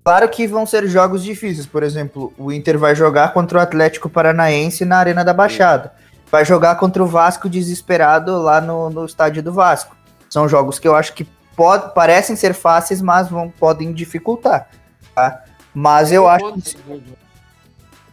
[0.03, 4.09] Claro que vão ser jogos difíceis, por exemplo, o Inter vai jogar contra o Atlético
[4.09, 5.93] Paranaense na Arena da Baixada.
[6.31, 9.95] Vai jogar contra o Vasco desesperado lá no, no estádio do Vasco.
[10.33, 14.67] São jogos que eu acho que pod- parecem ser fáceis, mas vão, podem dificultar.
[15.13, 15.43] tá?
[15.71, 16.75] Mas eu acho, que,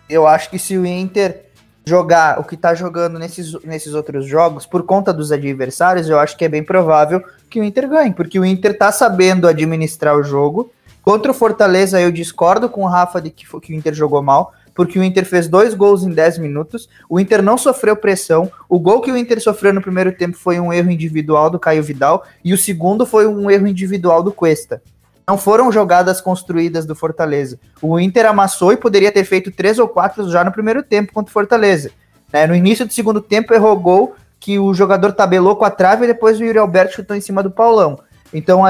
[0.06, 1.46] eu acho que se o Inter
[1.82, 6.36] jogar o que tá jogando nesses, nesses outros jogos, por conta dos adversários, eu acho
[6.36, 10.22] que é bem provável que o Inter ganhe, porque o Inter tá sabendo administrar o
[10.22, 10.70] jogo.
[11.02, 14.52] Contra o Fortaleza, eu discordo com o Rafa de que, que o Inter jogou mal,
[14.74, 18.78] porque o Inter fez dois gols em 10 minutos, o Inter não sofreu pressão, o
[18.78, 22.24] gol que o Inter sofreu no primeiro tempo foi um erro individual do Caio Vidal,
[22.44, 24.82] e o segundo foi um erro individual do Cuesta.
[25.26, 27.60] Não foram jogadas construídas do Fortaleza.
[27.80, 31.30] O Inter amassou e poderia ter feito três ou quatro já no primeiro tempo contra
[31.30, 31.92] o Fortaleza.
[32.32, 32.46] né?
[32.46, 36.08] No início do segundo tempo, errou gol que o jogador tabelou com a trave e
[36.08, 38.00] depois o Yuri Alberto chutou em cima do Paulão.
[38.32, 38.62] Então,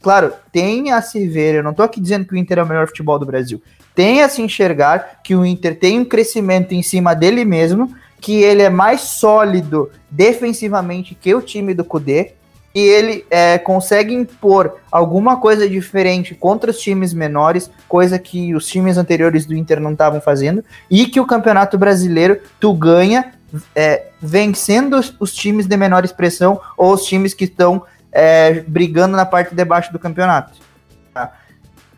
[0.00, 2.66] claro, tem a se ver, eu não tô aqui dizendo que o Inter é o
[2.66, 3.60] melhor futebol do Brasil.
[3.98, 8.40] Tem a se enxergar que o Inter tem um crescimento em cima dele mesmo, que
[8.44, 12.34] ele é mais sólido defensivamente que o time do Cudê,
[12.72, 18.68] e ele é, consegue impor alguma coisa diferente contra os times menores, coisa que os
[18.68, 23.32] times anteriores do Inter não estavam fazendo, e que o Campeonato Brasileiro tu ganha
[23.74, 27.82] é, vencendo os, os times de menor expressão ou os times que estão
[28.12, 30.67] é, brigando na parte de baixo do campeonato.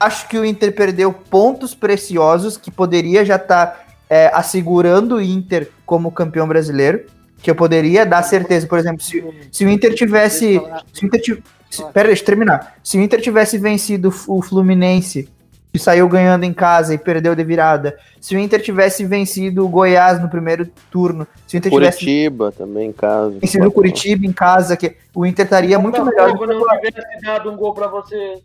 [0.00, 0.06] Tá?
[0.06, 5.70] Acho que o Inter perdeu pontos preciosos que poderia já estar é, assegurando o Inter
[5.86, 7.04] como campeão brasileiro,
[7.42, 10.60] que eu poderia dar certeza, por exemplo, se, se o Inter tivesse.
[10.92, 11.50] Se o Inter tivesse
[11.92, 12.74] Pera, deixa eu terminar.
[12.82, 15.28] Se o Inter tivesse vencido o Fluminense,
[15.72, 19.68] que saiu ganhando em casa e perdeu de virada, se o Inter tivesse vencido o
[19.68, 23.38] Goiás no primeiro turno, se o Inter tivesse Curitiba também, em casa.
[23.38, 26.34] vencido o Curitiba em casa, que o Inter estaria muito melhor.
[26.34, 28.42] não tivesse dado um gol pra você.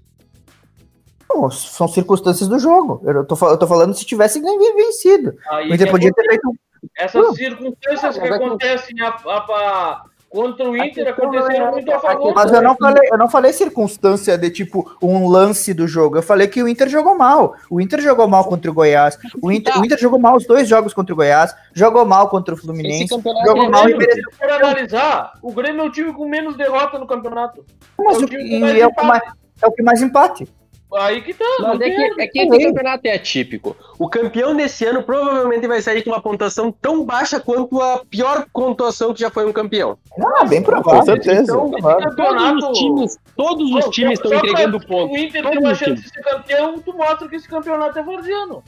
[1.29, 3.01] Não, são circunstâncias do jogo.
[3.05, 5.33] Eu tô, eu tô falando se tivesse ganho- vencido.
[5.49, 6.53] Aí O Inter que podia ter feito.
[6.97, 7.33] Essas Não.
[7.33, 11.91] circunstâncias que Mas é que- acontecem a, a- a- contra o Inter aconteceram é- muito
[11.91, 12.33] a favor.
[12.35, 16.17] Mas eu não falei, eu não falei circunstância de tipo um lance do jogo.
[16.17, 17.55] Eu falei que o Inter jogou mal.
[17.69, 19.17] O Inter jogou mal contra o Goiás.
[19.41, 21.55] O Inter, o Inter jogou mal os dois jogos contra o Goiás.
[21.73, 23.07] Jogou mal contra o Fluminense.
[23.07, 24.23] Jogou é mal e mereceu.
[24.31, 27.65] se for analisar, o Grêmio é o time com menos derrota no campeonato.
[27.97, 29.37] Mas É o o- é o mais- empate.
[29.61, 30.47] é o que mais empate.
[30.93, 31.45] Aí que tá.
[31.59, 33.75] Mas é que, é que esse campeonato é atípico.
[33.97, 38.45] O campeão desse ano provavelmente vai sair com uma pontuação tão baixa quanto a pior
[38.53, 39.97] pontuação que já foi um campeão.
[40.37, 40.99] Ah, bem provável.
[40.99, 41.41] Com certeza.
[41.41, 41.71] Então,
[42.15, 45.17] Todos os times, todos os times estão entregando pontos.
[45.17, 48.63] O Inter tem uma chance de ser campeão, tu mostra que esse campeonato é varziano.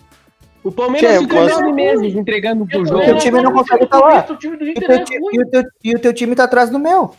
[0.63, 3.06] O Palmeiras Tchê, ficou nove meses entregando pro jogo.
[3.06, 4.25] teu time não consegue tá lá.
[4.30, 6.69] O time do o, Inter teu, é e o e o teu time tá atrás
[6.69, 7.13] do meu.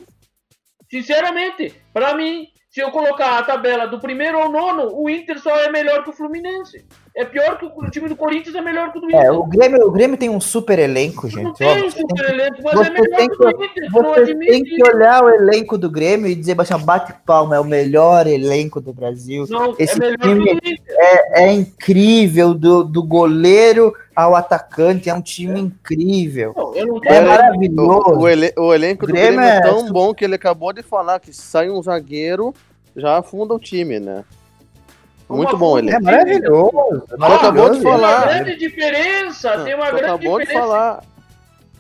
[0.91, 5.51] Sinceramente, pra mim, se eu colocar a tabela do primeiro ao nono, o Inter só
[5.59, 6.85] é melhor que o Fluminense.
[7.13, 9.21] É pior que o, o time do Corinthians é melhor que o do Inter.
[9.21, 11.57] É, o Grêmio, o Grêmio tem um super elenco, não gente.
[11.59, 13.45] tem Ó, um você tem super que- elenco, mas você é melhor tem que que-
[13.45, 13.91] o Inter.
[13.93, 17.61] não Você tem que olhar o elenco do Grêmio e dizer, assim, bate palma, é
[17.61, 19.45] o melhor elenco do Brasil.
[19.49, 20.97] Não, Esse é melhor time- que o do Inter.
[21.33, 26.55] É incrível, do, do goleiro ao atacante, é um time incrível.
[26.57, 28.11] Não, eu não É maravilhoso.
[28.13, 30.73] O, o ele- o elenco do Grêmio Grêmio é é tão bom que ele acabou
[30.73, 32.55] de falar que sai um zagueiro,
[33.01, 34.25] já afunda o time, né?
[35.29, 35.91] Muito Uma bom ele.
[35.91, 37.03] É maravilhoso.
[37.09, 37.81] Tu acabou de maravilhoso.
[37.83, 38.27] Tem uma falar.
[38.29, 40.67] grande diferença, tem uma Tu grande acabou de diferença.
[40.67, 41.03] falar.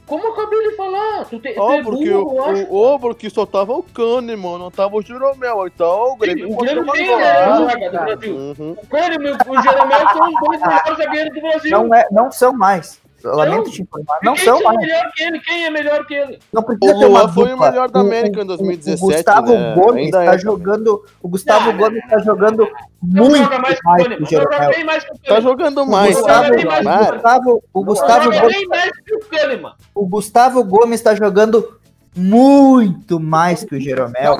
[0.07, 1.25] Como eu acabei de falar?
[1.27, 2.63] Tu, te, é porque, burro, o, acho.
[2.71, 5.67] o, o, porque só tava o Kahneman, não tava o Jeromel.
[5.67, 8.35] Então o Grêmio O pode Grêmio tem Ah, do Brasil.
[8.37, 8.71] uhum.
[8.83, 11.71] O Kahneman e o Jeromel são os dois melhores zagueiros do Brasil.
[11.71, 12.99] Não, é, não são mais.
[13.25, 14.19] Eu lamento te informar.
[14.23, 14.79] Não Quem são é mais.
[14.79, 15.41] melhor que ele?
[15.41, 16.39] Quem é melhor que ele?
[16.53, 17.71] Não precisa O ter uma foi o dupla.
[17.71, 19.75] melhor da América em 2017, O Gustavo né?
[19.75, 20.39] Gomes Ainda está é.
[20.39, 21.05] jogando.
[21.23, 22.69] O Gustavo Não, Gomes está jogando
[23.03, 24.71] Não muito joga mais que o mais que o Joga Jeromel.
[24.71, 27.13] bem mais que o Tá jogando O mais, Gustavo, Joga bem mais o.
[27.13, 29.73] Gustavo, o Gustavo Joga Gomes, mais que o Kahneman.
[29.95, 31.78] o Gustavo Gomes está jogando
[32.19, 34.37] muito mais que o Jeromel.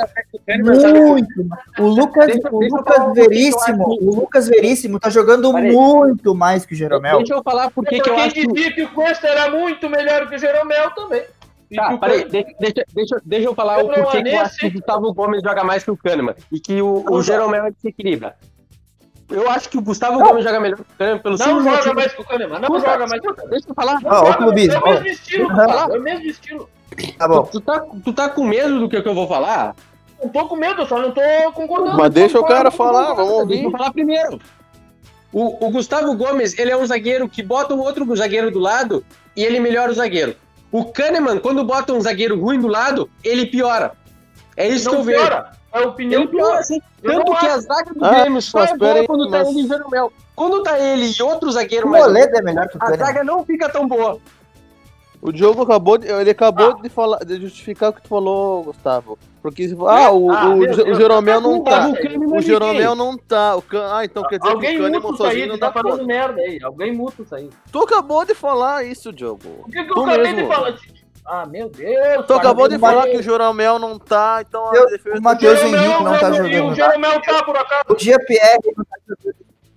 [0.63, 1.63] Muito mais.
[1.79, 6.35] O Lucas, Deixa- o deixa Lucas um que Veríssimo, o Lucas Veríssimo tá jogando muito
[6.35, 7.19] mais que o Jeromel.
[7.19, 8.47] Deixa eu falar por que que eu quem acho que...
[8.47, 11.23] dizia que o Cuesta era muito melhor que o Jeromel também.
[11.71, 14.17] E que Tá, o peraí, Kahneman- deixa, deixa, deixa, deixa eu falar Eu o porquê
[14.19, 16.81] não- que eu acho que o Gustavo Gomes joga mais que o Kahneman e que
[16.81, 18.37] o, o Jeromel desequilibra.
[19.31, 21.95] Eu acho que o Gustavo Gomes joga melhor que o Kahneman pelo Não joga motivo-
[21.95, 22.59] mais que o Kahneman.
[22.61, 23.23] Não Escuta, joga mais.
[23.23, 23.99] escuta, Deixa eu falar.
[24.03, 24.75] Ó, o clubismo.
[24.75, 25.61] É o mesmo estilo.
[25.61, 26.71] É o mesmo estilo.
[27.19, 27.43] Tá bom.
[27.45, 29.75] Tu tá, tu tá com medo do que, que eu vou falar?
[30.23, 31.21] Não tô com medo, eu só não tô
[31.55, 31.97] concordando.
[31.97, 33.71] Mas deixa o cara falar, vamos Deixa eu ouvir.
[33.79, 34.41] falar primeiro.
[35.33, 39.05] O, o Gustavo Gomes, ele é um zagueiro que bota um outro zagueiro do lado
[39.37, 40.35] e ele melhora o zagueiro.
[40.73, 43.93] O Kahneman, quando bota um zagueiro ruim do lado, ele piora.
[44.57, 45.19] É isso que Não eu vejo.
[45.19, 45.51] piora.
[45.73, 46.63] É a opinião Ele piora,
[47.03, 47.51] Tanto que acho.
[47.51, 50.13] a zaga do Ah, Grêmio só é boa quando tá mas- ele e Jeromel.
[50.35, 53.23] Quando tá ele e outro zagueiro O mais Moledo é melhor que o a zaga
[53.23, 54.19] não fica tão boa.
[55.21, 56.83] O Diogo acabou de, ele acabou Ah.
[56.83, 59.19] de falar, de justificar o que tu falou, Gustavo.
[59.43, 61.89] Porque ah, o, Ah, o, meu o Deus, Jeromel tá não tá.
[61.89, 63.57] o O é Jeromel não tá.
[63.57, 63.89] O Can...
[63.97, 66.05] Ah, então quer dizer Alguém que o Kahneman aí, sozinho não tá dá falando conta.
[66.05, 66.59] merda aí.
[66.63, 67.51] Alguém muta isso aí.
[67.73, 69.43] Tu acabou de falar isso, Diogo.
[69.67, 70.49] O que, que Tu eu acabei mesmo.
[70.49, 70.75] de falar?
[71.27, 72.27] Ah, meu Deus.
[72.27, 75.61] Tu acabou de falar que o Jeromel não tá, então a Eu- defesa o Matheus
[75.61, 76.71] Henrique não tá jogando.
[76.71, 77.85] O Jeromel tá por acaso.
[77.91, 78.59] O Jean-Pierre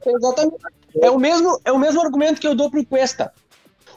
[0.05, 0.55] Exatamente.
[1.01, 3.31] É o mesmo, é o mesmo argumento que eu dou pro Cuesta.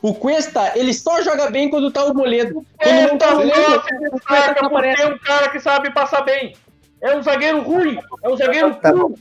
[0.04, 2.62] O Cuesta, ele só joga bem quando tá o Moledo.
[2.76, 5.02] Quando não tá o Moledo, só o Cuesta não porque aparece.
[5.02, 6.54] é um cara que sabe passar bem.
[7.00, 7.98] É um zagueiro ruim.
[8.22, 9.14] É um zagueiro Tá ruim.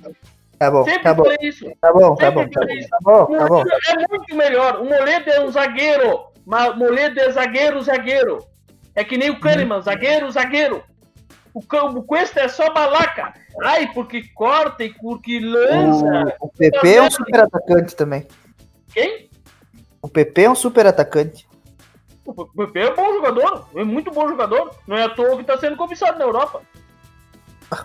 [0.60, 1.72] Tá bom, Sempre tá bom, isso.
[1.80, 2.90] tá bom, tá bom, Sempre tá bom, isso.
[2.90, 3.64] tá bom, tá bom.
[3.64, 4.82] É muito melhor.
[4.82, 6.20] O Moledo é um zagueiro.
[6.46, 8.46] Mas Moledo é zagueiro, zagueiro.
[8.94, 10.84] É que nem o Kahneman, zagueiro, zagueiro.
[11.54, 13.34] O, o Cuesta é só balaca.
[13.64, 16.36] Ai, porque corta e porque lança.
[16.42, 18.28] O, o PP é um super atacante também.
[18.94, 19.32] Quem?
[20.04, 21.48] O PP é um super atacante.
[22.26, 23.70] O PP é um bom jogador.
[23.74, 24.76] É muito bom jogador.
[24.86, 26.62] Não é à toa que está sendo cobiçado na Europa.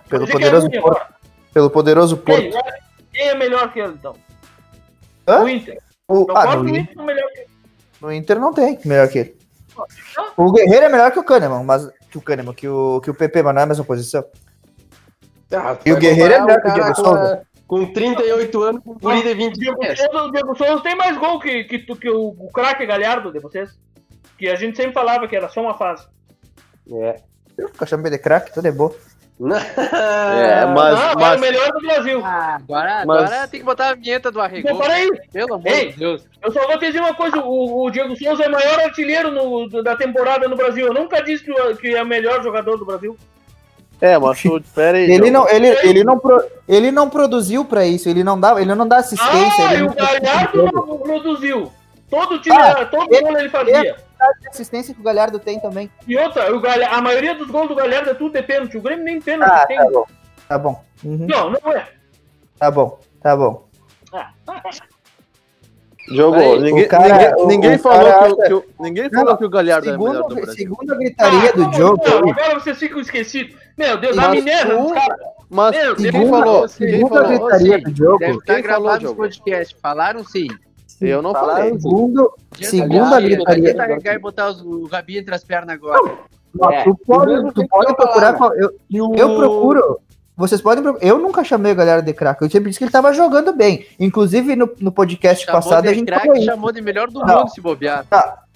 [0.08, 1.14] Pelo que é poderoso ruim Porto.
[1.54, 2.50] Pelo poderoso Quem?
[2.50, 2.66] Porto.
[3.12, 4.16] Quem é melhor que ele, então?
[5.28, 5.44] Hã?
[5.44, 5.78] O Inter.
[6.08, 7.48] O, Eu ah, no, Inter melhor que ele.
[8.00, 9.38] no Inter não tem melhor que ele.
[10.36, 13.14] O Guerreiro é melhor que o Kahneman, mas que o Kahneman, que o, que o
[13.14, 14.24] PP, mas não é a mesma posição.
[15.52, 17.46] Ah, E o Guerreiro é melhor que o Diego Souza.
[17.68, 21.16] Com 38 anos, com o líder O 20 Diego Souza, o Diego Souza tem mais
[21.18, 23.78] gol que, que, que o, o craque Galhardo de vocês.
[24.38, 26.06] Que a gente sempre falava que era só uma fase.
[26.90, 27.16] É.
[27.58, 28.90] Eu fico achando ele de craque, tudo é bom.
[29.40, 32.20] É, mas, ah, é o mas melhor do Brasil.
[32.24, 34.70] Ah, agora, Mas- agora tem que botar a vinheta do Arregou.
[34.70, 35.08] Então, peraí.
[35.32, 35.92] Pelo amor Ei.
[35.92, 36.24] de Deus.
[36.42, 39.30] Eu só vou te dizer uma coisa: o, o Diego Souza é o maior artilheiro
[39.30, 40.86] no- da temporada no Brasil.
[40.86, 43.16] Eu nunca disse que, que é o melhor jogador do Brasil.
[44.00, 45.10] É, mas tu, pera aí.
[45.10, 48.74] Ele não, ele, ele, não pro- ele não produziu pra isso, ele não dá, ele
[48.74, 49.66] não dá assistência.
[49.68, 51.72] Ah, ele e não o Galhardo não produziu.
[52.10, 53.96] Todo time, Ah, todo ele- gol ele fazia.
[54.18, 55.90] dá assistência que o Galhardo tem também.
[56.06, 58.76] E outra, o Galha- a maioria dos gols do Galhardo é tudo de pênalti.
[58.78, 59.76] O Grêmio nem pênalti Ah, tem.
[59.76, 60.06] tá bom.
[60.48, 60.84] Tá bom.
[61.04, 61.86] Uhum, Não, não é.
[62.58, 62.98] tá bom.
[63.22, 63.68] Tá bom.
[64.12, 64.30] Ah,
[66.08, 69.36] Diogo, Aí, ninguém, cara- ninguém, o- ninguém o falou, cara que, o- ninguém Não, falou
[69.36, 70.54] que o Galhardo é melhor do Segundo, Brasil.
[70.56, 73.54] segundo a gritaria do Ah, Diogo, não, Agora vocês ficam esquecidos.
[73.76, 75.18] Meu Deus, a Mas caras.
[75.50, 76.60] Mas Meu quem Deus, falou?
[76.60, 77.28] Quem segundo a falou?
[77.48, 79.16] gritaria Sim, do Diogo, Deve estar Quem falou, gravado nos Diogo?
[79.22, 79.76] podcasts.
[79.80, 80.48] Falaram sim.
[81.00, 81.72] Eu não falei.
[81.78, 86.18] segundo, segundo a gritaria do carregar e botar os- o Rabi entre as pernas agora.
[86.52, 88.36] Mas tu pode, tu pode procurar.
[88.36, 88.38] falava.
[88.38, 90.00] qual- Eu, eu procuro.
[90.38, 90.84] Vocês podem.
[91.00, 92.44] Eu nunca chamei a galera de craque.
[92.44, 93.84] Eu sempre disse que ele tava jogando bem.
[93.98, 96.46] Inclusive, no, no podcast Chamou passado, a de gente craque, falou isso.
[96.46, 97.38] chamou de melhor do Não.
[97.40, 98.06] mundo se bobear.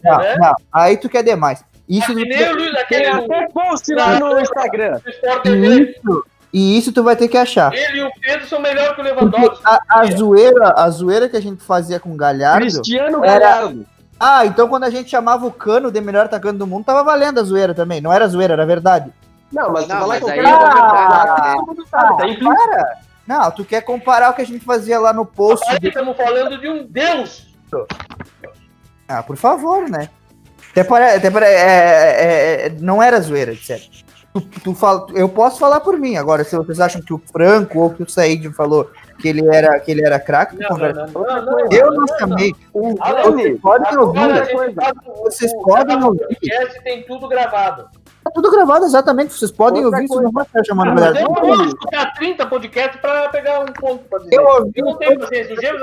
[0.04, 0.38] Não, É?
[0.38, 0.54] não.
[0.72, 1.64] Aí tu quer demais.
[1.88, 5.00] Isso, Que nem o Luiz, aquele até post lá no Instagram.
[5.44, 7.72] isso, e isso tu vai ter que achar.
[7.74, 9.60] Ele e o Pedro são melhores que o Lewandowski.
[9.64, 12.60] a, a zoeira, a zoeira que a gente fazia com o Galhardo.
[12.60, 13.86] Cristiano Era- Galhardo.
[14.20, 17.40] Ah, então quando a gente chamava o Cano de melhor atacante do mundo, tava valendo
[17.40, 18.00] a zoeira também.
[18.00, 19.10] Não era zoeira, era verdade.
[19.52, 22.44] Não, mas Não, falar mas eu aí tá implícito.
[22.54, 22.98] Para!
[23.26, 25.68] Não, tu quer comparar o que a gente fazia lá no post.
[25.70, 27.54] Aí de- estamos falando de um Deus.
[29.08, 30.08] Ah, por favor, né?
[30.70, 33.80] Até para, até para, é, é, é, não era zoeira, etc.
[34.32, 36.16] Tu, tu fala, eu posso falar por mim.
[36.16, 39.78] Agora, se vocês acham que o Franco ou que o Said falou que ele era,
[39.78, 41.06] que ele era craque, Não, conversa.
[41.12, 42.54] não, não, não, Eu não, chamei.
[42.72, 44.22] O Vocês podem ouvir.
[44.24, 46.26] o- Vocês o- podem o ouvir.
[46.26, 47.88] podcast tem tudo gravado.
[48.24, 49.32] Tá tudo gravado, exatamente.
[49.34, 50.22] Vocês podem Outra ouvir, coisa.
[50.22, 51.20] vocês não vão ficar chamando a Mas galera.
[51.26, 54.36] eu não vou escutar 30 podcasts pra pegar um ponto pra dizer.
[54.36, 55.54] Eu ouvi Eu não tenho paciência.
[55.56, 55.82] O Gêmeos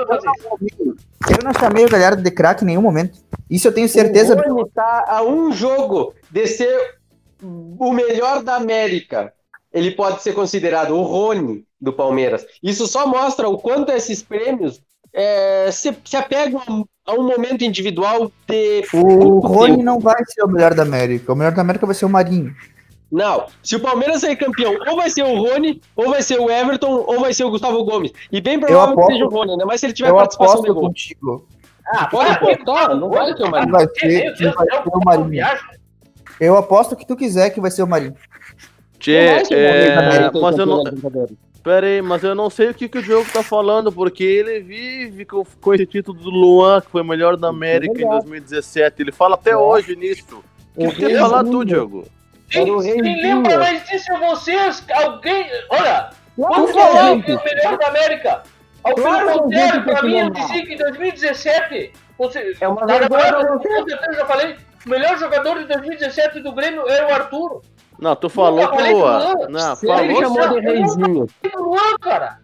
[0.72, 0.96] isso.
[1.30, 3.18] Eu não chamei o Galhardo de craque em nenhum momento.
[3.48, 4.34] Isso eu tenho certeza.
[4.34, 6.98] O Rony tá a um jogo de ser
[7.42, 9.32] o melhor da América.
[9.72, 12.44] Ele pode ser considerado o Rony do Palmeiras.
[12.62, 14.80] Isso só mostra o quanto esses prêmios
[15.12, 16.62] é, se, se apegam
[17.06, 18.84] a, um momento individual de.
[18.94, 21.32] O Rony não vai ser o melhor da América.
[21.32, 22.54] O melhor da América vai ser o Marinho.
[23.10, 26.48] Não, se o Palmeiras sair campeão, ou vai ser o Rony, ou vai ser o
[26.48, 28.12] Everton, ou vai ser o Gustavo Gomes.
[28.30, 30.62] E bem provável aposto- que seja o Rony, ainda mais se ele tiver Eu participação
[30.62, 30.82] de gol.
[30.82, 31.48] contigo.
[31.88, 35.44] Ah, Pode botar, não vai ser, Deus, vai é ser o Marinho.
[36.40, 38.14] Eu aposto o que tu quiser que vai ser o Marinho.
[39.00, 40.84] Tchê, o é, da América mas eu não.
[41.62, 44.60] Pera aí, mas eu não sei o que, que o Diogo tá falando, porque ele
[44.60, 49.02] vive com, com esse título do Luan, que foi o melhor da América em 2017.
[49.02, 50.42] Ele fala até hoje nisso.
[50.74, 51.98] O que quer falar tu, Diogo?
[52.56, 54.84] O Quem, lembra mais disso é vocês?
[55.04, 55.46] Alguém.
[55.68, 57.24] Olha, quando Claro, falou gente.
[57.26, 58.42] que é o melhor da América?
[58.82, 60.46] Ao Claro, contrário, pra mim, eu lembrar.
[60.46, 61.92] disse que em 2017.
[62.18, 63.46] Você, É uma tá vergonha.
[63.46, 64.56] Com certeza, eu já falei.
[64.86, 67.60] O melhor jogador de 2017 do Grêmio era o Arthur.
[68.00, 69.34] Não, tu falou falei o Luan.
[69.48, 70.38] Não, ele falou.
[70.38, 71.26] chamou de Reizinho.
[71.56, 72.38] Luan, cara.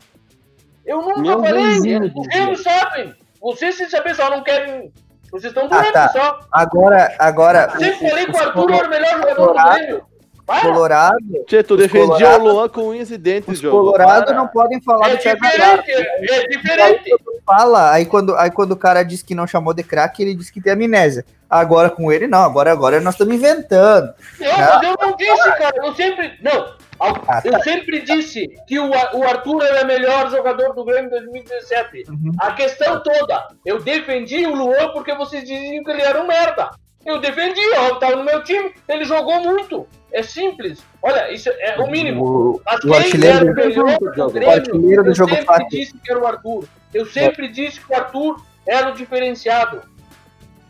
[0.85, 1.79] Eu nunca Meu falei.
[2.15, 3.15] Os gêmeos sabem.
[3.41, 4.93] Vocês, sem saber, só não querem.
[5.31, 6.09] Vocês estão doentes tá.
[6.09, 6.41] só.
[6.53, 7.71] Agora, agora.
[7.75, 10.07] Eu sempre falei que o Arthur era o melhor jogador do Grêmio.
[10.47, 10.61] Para.
[10.73, 11.17] Colorado,
[11.49, 13.77] Tchê, tu defendia Colorado- o Luan com unhas e dentes, os Diogo.
[13.79, 14.35] Colorado Para.
[14.37, 15.83] não podem falar É do Thiago Galhardo.
[15.83, 17.11] diferente, é, é diferente.
[17.45, 20.49] Fala, aí quando, aí quando o cara diz que não chamou de craque, ele diz
[20.51, 21.25] que tem amnésia.
[21.51, 22.43] Agora com ele, não.
[22.43, 24.13] Agora, agora nós estamos inventando.
[24.41, 25.75] Não, mas eu não disse, cara.
[25.85, 26.33] Eu sempre.
[26.43, 26.75] Não.
[26.99, 31.11] Ah, Eu sempre disse que o, o Arthur era o melhor jogador do Grêmio em
[31.11, 32.05] 2017.
[32.11, 32.33] Uhum.
[32.41, 36.71] A questão toda, eu defendi o Luan porque vocês diziam que ele era um merda.
[37.07, 39.87] Eu defendi, ó, tava no meu time, ele jogou muito.
[40.13, 40.83] É simples.
[41.03, 42.25] Olha, isso é o mínimo.
[42.25, 43.99] O, Mas o quem artilheiro era o do- melhor o
[44.31, 45.69] do artilheiro do eu jogo sempre fácil.
[45.69, 46.65] disse que era o Arthur.
[46.93, 49.83] Eu sempre disse que o Arthur era o diferenciado.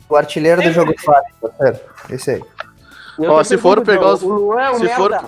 [0.09, 2.13] o artilheiro do jogo fácil, tá certo?
[2.13, 2.43] Esse aí.
[3.19, 4.27] Eu Ó, se for pegar os- é
[4.71, 5.25] um Se for.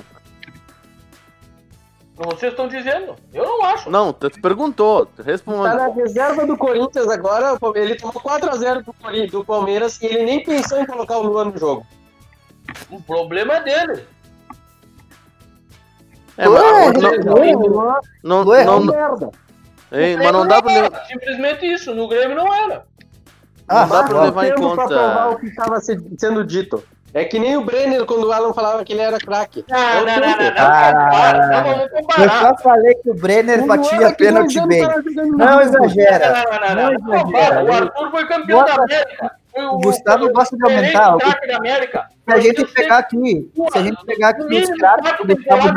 [2.18, 2.36] Merda.
[2.36, 3.14] Vocês estão dizendo.
[3.32, 3.90] Eu não acho.
[3.90, 5.74] Não, tu perguntou, tu Tá responde.
[5.74, 7.56] na reserva do Corinthians agora.
[7.74, 11.58] Ele tomou 4x0 do, do Palmeiras e ele nem pensou em colocar o Luan no
[11.58, 11.86] jogo.
[12.90, 14.04] O problema é dele.
[16.36, 19.30] É, Ué, mas não, Luan, Luan não, Luan, não, é não, merda.
[19.90, 21.06] hein, mas não dá pra levar, era.
[21.06, 21.94] Simplesmente isso.
[21.94, 22.86] No Grêmio não era.
[23.66, 25.28] Ah, não dá pra levar em conta.
[25.30, 26.82] o que estava sendo dito.
[27.14, 29.64] É que nem o Brenner quando o Alan falava que ele era craque.
[29.68, 31.64] Não, É não, não, não, não, Ah,
[32.18, 34.82] Eu já falei que o Brenner batia pênalti bem.
[35.36, 36.44] Não exagera.
[36.44, 37.14] Não, não, não, não, Não não.
[37.24, 37.64] exagera.
[37.64, 39.30] O Arthur foi campeão Bota- da América.
[39.56, 41.16] O Gustavo gosta de aumentar.
[41.18, 45.68] Se a gente pegar aqui, se a gente pegar aqui os quatro que o Gustavo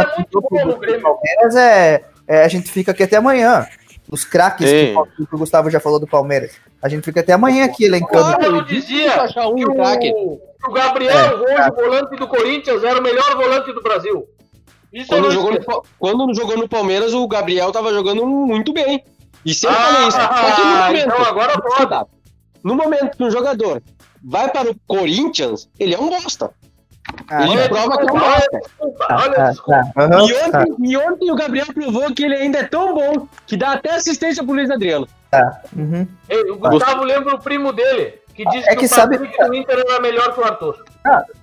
[1.57, 3.65] é, é, a gente fica aqui até amanhã.
[4.11, 4.93] Os craques que,
[5.25, 6.51] que o Gustavo já falou do Palmeiras.
[6.81, 8.35] A gente fica até amanhã aqui elencando.
[8.35, 9.55] Quando eu dizia um
[9.97, 14.27] que o, o Gabriel, É, hoje volante do Corinthians, era o melhor volante do Brasil.
[14.91, 19.03] Isso Quando não jogou, no, quando jogou no Palmeiras, o Gabriel tava jogando muito bem.
[19.45, 20.17] E sempre Ah, falei isso.
[20.17, 22.09] Só que no momento, então agora pode.
[22.63, 23.81] no momento que um jogador
[24.23, 26.51] vai para o Corinthians, ele é um bosta.
[27.29, 29.49] Ah, olha, prova que olha.
[29.49, 33.55] Desculpa, E ontem, e ontem o Gabriel provou que ele ainda é tão bom que
[33.57, 35.07] dá até assistência pro Luiz Adriano.
[35.29, 35.61] Tá.
[35.75, 36.05] Uhum.
[36.29, 39.55] Ei, o Gustavo lembra o primo dele, que disse É que, que o sabe- do
[39.55, 40.83] Inter era melhor que o Arthur.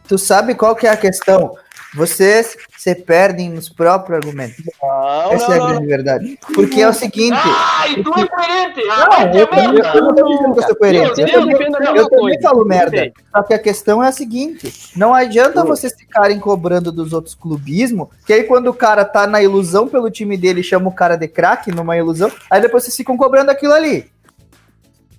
[0.07, 1.55] Tu sabe qual que é a questão?
[1.95, 4.63] Vocês se perdem nos próprios argumentos.
[4.83, 5.69] Não, Essa não, é a não.
[5.69, 6.39] grande verdade.
[6.55, 7.39] Porque é o seguinte.
[7.43, 8.85] Ah, e tu é coerente!
[8.85, 9.93] Não, eu, eu, merda!
[9.95, 11.15] eu não tô dizendo que eu sou coerente.
[11.15, 13.13] Deus, Eu Deus também, eu também falo merda.
[13.35, 18.11] Só que a questão é a seguinte: não adianta vocês ficarem cobrando dos outros clubismo,
[18.27, 21.27] que aí quando o cara tá na ilusão pelo time dele chama o cara de
[21.27, 24.11] craque numa ilusão, aí depois vocês ficam cobrando aquilo ali.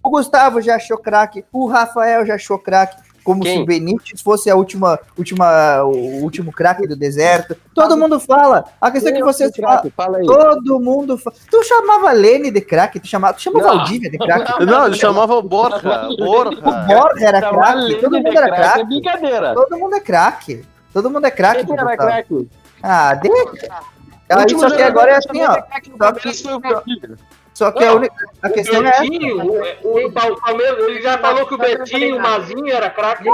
[0.04, 3.09] O Gustavo já achou craque, o Rafael já achou craque.
[3.30, 3.58] Como Quem?
[3.58, 7.56] se o Benítez fosse a última, última, o último craque do deserto.
[7.76, 8.66] Todo mundo fala.
[8.82, 9.92] A questão é que vocês falam.
[9.96, 10.26] Fala aí.
[10.26, 11.16] Todo mundo.
[11.16, 11.32] Fa...
[11.48, 13.68] Tu chamava Lene de craque, tu chamava, tu chamava.
[13.68, 14.66] Valdívia de craque.
[14.66, 16.08] Não, ele chamava o Borja.
[16.10, 16.60] O Borja.
[16.60, 19.54] Borja era craque, todo mundo era craque É brincadeira.
[19.54, 20.66] Todo mundo é craque.
[20.92, 21.66] Todo mundo é craque.
[21.68, 22.10] Quem era Gustavo.
[22.10, 22.50] craque?
[22.82, 23.68] Ah, deixa.
[23.68, 25.54] O Aí, só que agora é assim, ó.
[26.00, 27.16] Só que-.
[27.60, 29.02] Só que a, única, a O questão é.
[29.02, 29.46] Betinho,
[29.84, 33.26] o, o Pal- Palmeiras, ele já falou que o Betinho, o Mazinho era craque.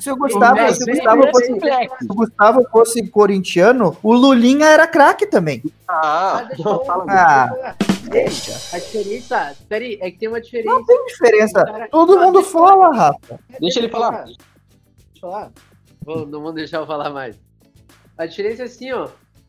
[0.00, 4.66] Se o Gustavo, Não, se o Gustavo fosse, se o Gustavo fosse corintiano, o Lulinha
[4.66, 5.62] era craque também.
[5.86, 7.04] Ah, deixa eu falar.
[7.08, 7.76] Ah,
[8.10, 8.76] deixa.
[8.76, 10.74] A diferença, peraí, é que tem uma diferença.
[10.74, 11.88] Não tem diferença.
[11.92, 13.38] Todo mundo fala, Rafa.
[13.60, 14.24] deixa ele falar.
[14.24, 14.36] Deixa
[15.14, 15.52] eu falar.
[16.04, 17.36] Vou- não vão deixar eu falar mais.
[18.18, 19.06] A diferença é assim, ó.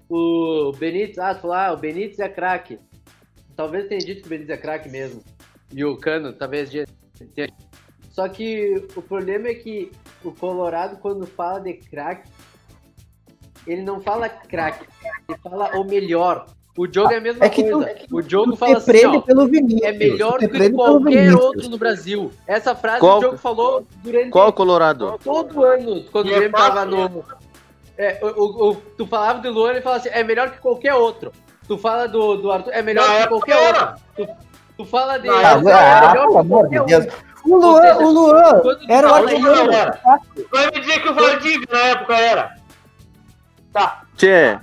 [0.08, 2.78] O Benítez, ah, tu falou, ah, o Benítez é craque.
[3.62, 5.22] Talvez tenha dito que o Benítez é craque mesmo.
[5.72, 6.88] E o Cano, talvez tenha.
[8.10, 9.92] Só que o problema é que
[10.24, 12.28] o Colorado, quando fala de craque,
[13.68, 14.88] ele não fala craque,
[15.30, 16.48] ele fala o melhor.
[16.76, 17.96] O jogo é a mesma É que tu- coisa.
[18.12, 19.22] o jogo fala assim, ó.
[19.22, 19.84] pelo Vinícius.
[19.84, 22.32] É melhor do que qualquer outro no Brasil.
[22.48, 25.20] Essa frase Qual- o Diogo falou durante Qual Colorado?
[25.24, 27.24] todo ano, quando E o é Grêmio tava no.
[27.96, 30.96] É, o, o- o- tu falava do Luan, ele fala assim, é melhor que qualquer
[30.96, 31.32] outro.
[31.72, 34.04] Tu fala do, do Arthur, é melhor Na que época qualquer outro.
[34.18, 34.28] Tu,
[34.76, 35.28] tu fala de.
[35.30, 37.06] Na Ah, ah, é pelo amor de Deus.
[37.46, 39.72] O Luan, seja, o Luan era o artilheiro.
[40.52, 42.56] Vai me dizer que o Valdívia na época era.
[43.72, 44.02] Tá.
[44.18, 44.60] Tchê,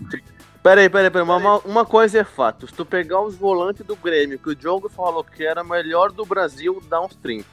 [0.63, 1.27] peraí, peraí, peraí.
[1.27, 2.67] Uma, uma coisa é fato.
[2.67, 6.13] Se tu pegar os volantes do Grêmio, que o Diogo falou que era o melhor
[6.13, 7.47] do Brasil, dá uns 30.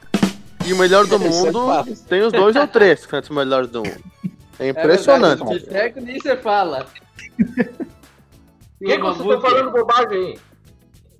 [0.66, 1.96] E o melhor do é mundo fato.
[2.10, 4.04] tem os dois ou três que são os melhores do mundo.
[4.58, 5.40] É impressionante.
[5.40, 6.86] É verdade, o Biteco nem você fala.
[8.80, 10.38] O que, que vocês estão falando bobagem aí?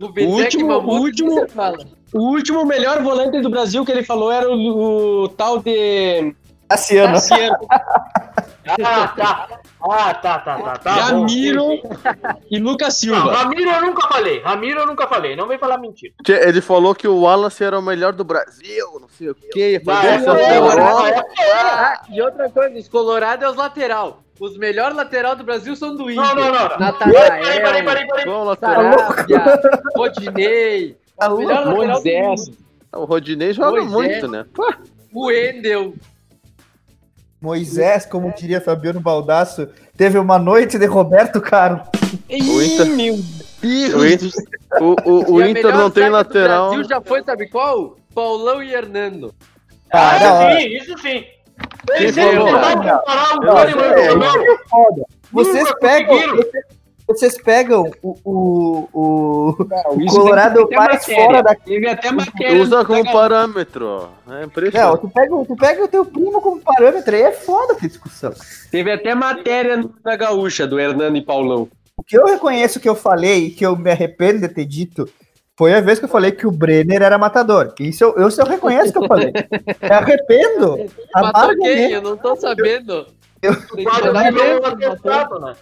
[0.01, 1.87] O Biteco O último- e Mamuto, o último- você.
[2.15, 6.35] O último melhor volante do Brasil que ele falou era o, o tal de
[6.69, 7.15] Tassiano.
[7.15, 7.57] Tassiano,
[8.85, 9.49] Ah, tá.
[9.81, 10.73] Ah, tá, tá, tá.
[10.79, 11.01] tá bom.
[11.21, 11.81] Ramiro
[12.51, 13.33] e Lucas Não, Silva.
[13.33, 14.41] Ramiro eu nunca falei.
[14.41, 15.37] Ramiro eu nunca falei.
[15.37, 16.13] Não vem falar mentira.
[16.29, 19.81] Ele falou que o Wallace era o melhor do Brasil, não sei o quê.
[19.85, 21.03] Na Fazer época essa era, Europa.
[21.03, 21.71] na época era.
[21.93, 24.23] Ah, e outra coisa, os Colorado é os lateral.
[24.39, 26.23] Os melhores lateral do Brasil são do Inter.
[26.25, 26.79] Não, não, não.
[26.79, 28.27] Natanael, peraí, peraí, peraí.
[28.27, 28.93] Lateral?
[28.99, 29.61] Sarabia,
[29.97, 30.97] Rodinei.
[31.19, 32.41] Tá o melhor lateral do Moisés.
[32.49, 32.57] mundo.
[32.95, 34.23] O Rodinei joga Moisés.
[34.23, 34.45] muito, né?
[35.13, 35.95] O Endel.
[37.41, 41.81] Moisés, como diria Fabiano Baldasso, teve uma noite de Roberto Caro.
[42.31, 43.15] O Inter- Ih, meu
[43.99, 44.31] O Inter,
[44.81, 46.69] o, o, o Inter não tem lateral.
[46.69, 47.97] Brasil já foi, sabe qual?
[48.15, 49.35] Paulão e Hernando.
[49.93, 51.25] Ah, Ah, sim, isso sim.
[51.87, 52.47] Quem Eles sempre falou?
[52.55, 54.59] tentaram comparar o Não, Kahneman com o Ronaldo.
[54.69, 55.03] foda.
[55.33, 56.19] Vocês pegam,
[57.09, 61.01] vocês, pegam o, o, o, o Colorado matéria.
[61.25, 61.55] fora da.
[61.55, 62.63] Teve até matéria.
[62.63, 64.09] Usa como parâmetro.
[64.27, 65.01] É Não, impressionante.
[65.01, 68.33] tu pega, tu pega o teu primo como parâmetro, aí é foda essa discussão.
[68.71, 71.69] Teve até matéria na gaúcha do Hernando e Paulão.
[71.97, 75.09] O que eu reconheço que eu falei e que eu me arrependo de ter dito
[75.59, 77.75] foi a vez que eu falei que o Brenner era matador.
[77.81, 79.33] Isso eu, eu, eu reconheço que eu falei.
[79.33, 80.87] Me arrependo.
[81.15, 81.93] Matou quem?
[81.93, 83.07] Eu não tô sabendo.
[83.41, 85.55] Eu- atestado, né?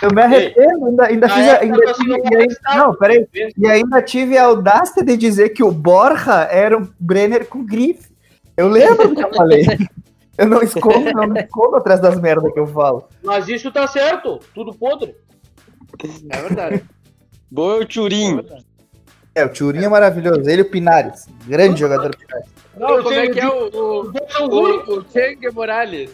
[0.00, 1.48] Eu me arrependo, ainda, ainda fiz.
[1.48, 3.26] Ainda tive, e ainda- não, peraí.
[3.56, 8.08] E ainda tive a audácia de dizer que o Borja era um Brenner com grife.
[8.56, 9.64] Eu lembro que eu falei.
[10.38, 13.08] Eu não escondo, não me escondo atrás das merdas que eu falo.
[13.24, 14.38] Mas isso tá certo.
[14.54, 15.16] Tudo podre.
[16.30, 16.84] É verdade.
[17.50, 18.38] Boa Turim.
[18.38, 18.58] É,
[19.44, 20.48] o Turinho é maravilhoso.
[20.48, 21.28] Ele e o Pinares.
[21.46, 22.48] Grande jogador Pinares.
[22.76, 26.10] Não, Eu como é que é o, o, o, o Cheng Morales?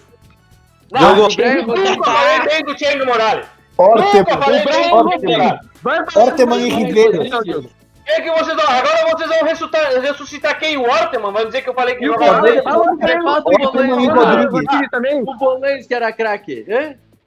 [0.91, 3.47] Não, o Brian nunca falei bem do Thiago Morales.
[3.79, 7.23] Nunca falei bem do Orteman, e Ribeiro.
[8.07, 10.77] É que vocês vão, agora vocês vão ressuscitar, ressuscitar quem?
[10.77, 11.33] O Orteman?
[11.33, 12.45] Vão dizer que eu falei que o Orteman.
[15.27, 16.65] O Bolanhos que era craque.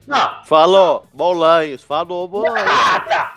[0.06, 0.44] Não.
[0.44, 2.70] Falou, Bolanhos, falou, Bolanhos.
[2.70, 3.34] Ah, tá.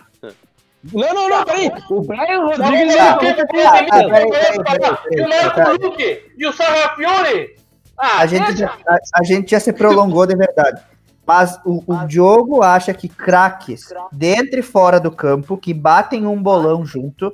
[0.92, 1.72] Não, não, não, peraí.
[1.90, 5.86] O Brian Rodrigues não, é não, E o Marco.
[5.86, 7.56] Luque e o Sarrafiore.
[7.98, 10.82] Ah, A gente, já, a, a gente já se prolongou de verdade.
[11.26, 16.42] Mas o, o Diogo acha que craques dentro e fora do campo, que batem um
[16.42, 17.32] bolão junto,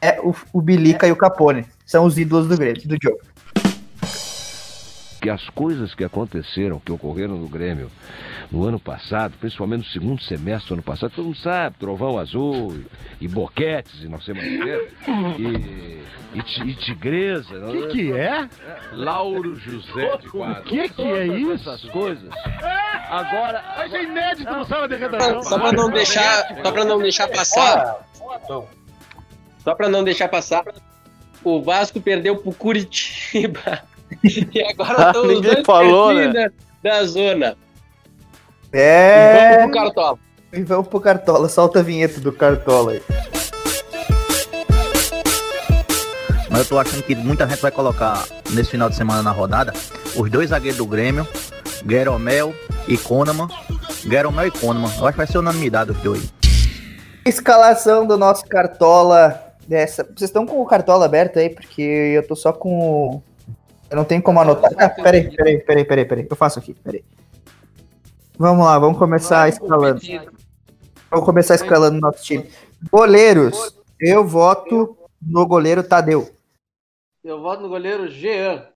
[0.00, 1.64] é o, o Bilica e o Capone.
[1.86, 3.18] São os ídolos do Grêmio, do jogo.
[5.22, 7.88] Que as coisas que aconteceram, que ocorreram no Grêmio
[8.50, 12.74] no ano passado, principalmente no segundo semestre do ano passado, todo mundo sabe, Trovão Azul
[13.20, 14.88] e, e Boquetes e não sei mais o quê,
[15.38, 16.02] e,
[16.34, 17.54] e, e Tigresa.
[17.54, 18.48] O que, que é?
[18.94, 20.66] Lauro José de Quadros.
[20.66, 21.52] O que, que é isso?
[21.70, 22.28] Essas coisas.
[23.08, 23.62] Agora.
[23.78, 25.40] Mas é inédito no sala de redação.
[25.44, 28.08] Só pra não deixar, só pra não deixar passar.
[29.62, 30.64] Só pra não deixar passar.
[31.44, 33.84] O Vasco perdeu pro Curitiba.
[34.24, 36.28] E agora Ah, estão os ninguém dois falou, né?
[36.28, 36.50] da,
[36.82, 37.56] da zona.
[38.72, 39.56] É.
[39.58, 40.18] Vamos pro Cartola.
[40.52, 41.48] E vamos pro Cartola.
[41.48, 43.02] Solta a vinheta do Cartola aí.
[46.50, 49.72] Mas eu tô achando que muita gente vai colocar nesse final de semana na rodada
[50.14, 51.26] os dois zagueiros do Grêmio,
[51.86, 52.54] Gueromel
[52.86, 53.48] e Konaman.
[54.06, 54.88] Gueromel e Konaman.
[54.98, 56.32] Eu acho que vai ser unanimidade os dois.
[57.24, 60.02] Escalação do nosso Cartola dessa.
[60.04, 61.48] Vocês estão com o Cartola aberto aí?
[61.48, 63.22] Porque eu tô só com.
[63.92, 64.72] Eu não tenho como anotar.
[64.78, 66.26] Ah, peraí, peraí, peraí, peraí, peraí.
[66.30, 67.04] Eu faço aqui, peraí.
[68.38, 70.00] Vamos lá, vamos começar escalando.
[71.10, 72.50] Vamos começar escalando nosso time.
[72.90, 73.76] Goleiros.
[74.00, 76.34] Eu voto no goleiro Tadeu.
[77.22, 78.66] Eu voto no goleiro Jean.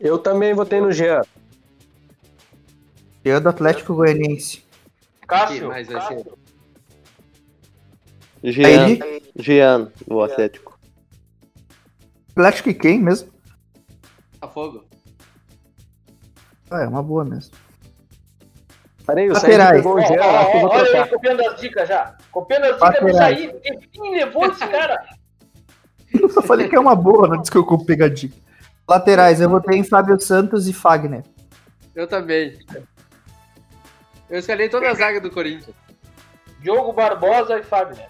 [0.00, 1.22] Eu também votei no Jean.
[3.24, 4.64] Eu do Atlético Goianiense.
[5.46, 6.26] Quem mais vai ser?
[8.42, 8.98] Jean,
[9.36, 10.76] Jean, do Atlético.
[12.32, 13.29] Atlético e quem mesmo?
[14.40, 14.84] Botafogo.
[16.70, 17.54] Ah, é uma boa mesmo.
[19.06, 19.68] Peraí, o Laterais.
[19.68, 22.16] Said pegou o Jean, eu acho que eu vou Olha ele copiando as dicas já.
[22.30, 23.38] Copiando as dicas do Laterais.
[23.38, 23.60] Said.
[23.60, 25.04] Que fim levou esse cara?
[26.20, 28.32] Eu só falei que é uma boa, não disse que eu pegadinha.
[28.88, 31.22] Laterais, eu votei em Fábio Santos e Fagner.
[31.94, 32.58] Eu também.
[34.28, 35.76] Eu escalei toda a zaga do Corinthians.
[36.58, 38.08] Diogo Barbosa e Fagner.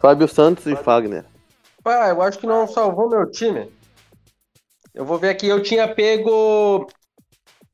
[0.00, 1.26] Fábio Santos e Fagner.
[1.86, 3.70] Ah, eu acho que não salvou meu time.
[4.94, 6.86] Eu vou ver aqui, eu tinha pego.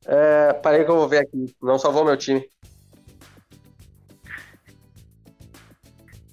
[0.04, 1.54] É, parei que eu vou ver aqui.
[1.62, 2.44] Não salvou meu time.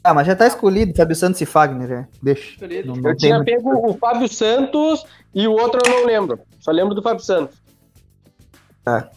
[0.03, 2.07] Ah, mas já tá escolhido, Fábio Santos e Fagner, é.
[2.21, 2.67] Deixa.
[2.85, 6.39] Não, não Eu tinha muito- pego o Fábio Santos e o outro eu não lembro.
[6.59, 7.57] Só lembro do Fábio Santos.
[8.83, 9.09] Tá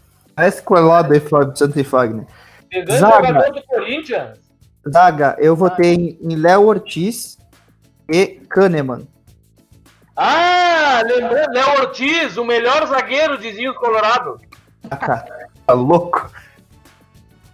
[0.46, 2.26] escolado aí, Fábio Santos e Fagner.
[2.68, 3.26] Pegando Zaga.
[3.28, 4.38] jogador do Corinthians.
[4.92, 7.38] Zaga, eu votei em Léo Ortiz
[8.08, 9.06] e Kahneman.
[10.16, 14.38] Ah, lembrando, Léo Ortiz, o melhor zagueiro, dizia os Colorado.
[14.90, 15.24] Ah, tá.
[15.66, 16.30] Tá louco?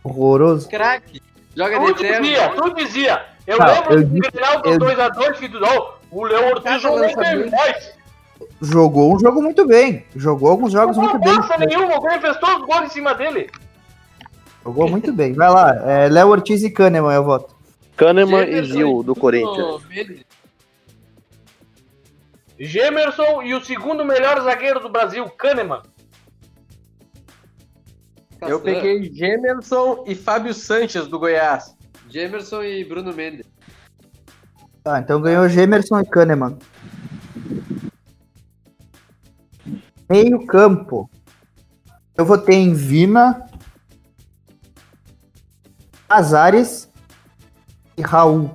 [0.02, 0.68] Horroroso.
[0.68, 1.20] Craque.
[1.56, 3.24] Joga Tu de dizia, tu dizia.
[3.46, 5.92] Eu Não, lembro eu do disse- eu- dos 2x2 que não.
[6.10, 7.92] O Léo Ortiz jogou bem mais.
[8.62, 10.04] Jogou um jogo muito bem.
[10.16, 11.34] Jogou alguns jogos Não muito bem.
[11.36, 13.50] bosta nenhuma, o Grêmio fez todos os gols em cima dele.
[14.64, 15.32] Jogou muito bem.
[15.32, 17.54] Vai lá, é, Léo Ortiz e Kahneman, eu voto.
[17.96, 19.82] Kahneman e Jefferson Gil, do Corinthians.
[22.58, 25.82] Gemerson e o segundo melhor zagueiro do Brasil, Kahneman.
[28.40, 31.76] Eu peguei Gemerson e Fábio Sanches do Goiás.
[32.08, 33.46] Gemerson e Bruno Mendes.
[34.82, 36.56] Tá, então ganhou Gemerson e Kahneman.
[40.08, 41.10] Meio campo.
[42.16, 43.46] Eu votei em Vina,
[46.08, 46.90] Azares
[47.96, 48.50] e Raul.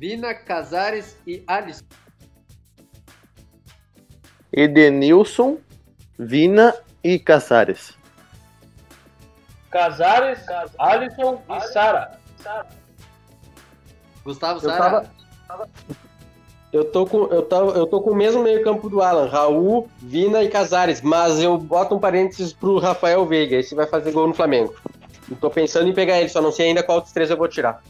[0.00, 1.84] Vina, Casares e Alisson.
[4.50, 5.58] Edenilson,
[6.18, 6.74] Vina
[7.04, 7.92] e Casares.
[9.70, 10.40] Casares,
[10.78, 12.18] Alisson e Sara.
[14.24, 15.06] Gustavo Eu Sara.
[15.46, 15.68] tava-
[16.72, 20.42] Eu tô com, eu tava, eu tô com o mesmo meio-campo do Alan, Raul, Vina
[20.42, 24.34] e Casares, mas eu boto um parênteses pro Rafael Veiga, esse vai fazer gol no
[24.34, 24.74] Flamengo.
[25.30, 27.48] Eu tô pensando em pegar ele, só não sei ainda qual dos três eu vou
[27.48, 27.82] tirar.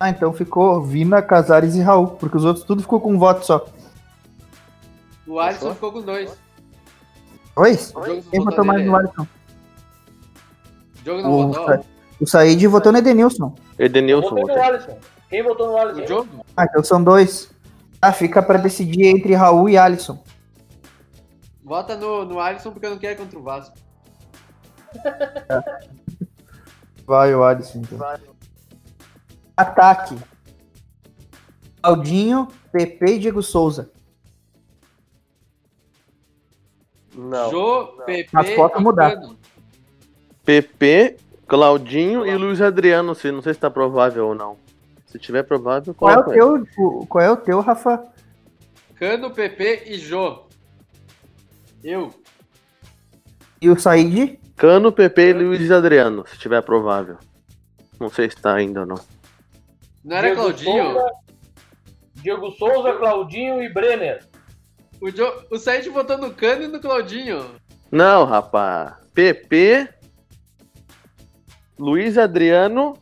[0.00, 3.44] Ah, então ficou Vina, Casares e Raul, porque os outros tudo ficou com um voto
[3.44, 3.66] só.
[5.26, 6.38] O Alisson ficou com dois.
[7.56, 9.22] Jogo Quem votou mais no Alisson?
[9.22, 11.84] O jogo não O, votou.
[12.20, 13.54] O Said votou no Edenilson.
[13.78, 14.34] Edenilson.
[14.36, 14.62] No.
[14.62, 14.98] Alisson.
[15.28, 16.02] Quem votou no Alisson?
[16.02, 16.46] O jogo?
[16.56, 17.50] Ah, então são dois.
[18.00, 20.22] Ah, fica pra decidir entre Raul e Alisson.
[21.64, 23.76] Vota no, no Alisson porque eu não quero contra o Vasco.
[27.04, 27.98] Vai o Alisson, então.
[29.58, 30.16] Ataque.
[31.82, 33.90] Claudinho, PP e Diego Souza.
[37.14, 37.50] Não.
[37.50, 37.86] Jô,
[38.56, 39.20] pode e mudar.
[40.44, 44.56] PP, Claudinho e Luiz Adriano, se não sei se tá provável ou não.
[45.06, 46.66] Se tiver provável, Qual é o ele.
[46.66, 48.04] teu, o- qual é o teu, Rafa?
[48.94, 50.42] Cano, PP e Jô.
[51.82, 52.12] Eu.
[53.60, 54.38] E o Said?
[54.56, 57.16] Cano, PP e Luiz Adriano, se tiver provável.
[57.98, 59.17] Não sei se tá ainda ou não.
[60.04, 60.84] Não era Diego Claudinho?
[60.84, 61.10] Souza,
[62.14, 64.26] Diego Souza, Claudinho e Brenner.
[65.00, 65.26] O, jo...
[65.50, 67.54] o Said votou no Cano e no Claudinho.
[67.90, 68.94] Não, rapaz.
[69.14, 69.88] PP,
[71.78, 72.94] Luiz Adriano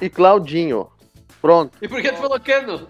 [0.00, 0.90] e Claudinho.
[1.40, 1.76] Pronto.
[1.82, 2.88] E por que tu falou Cano?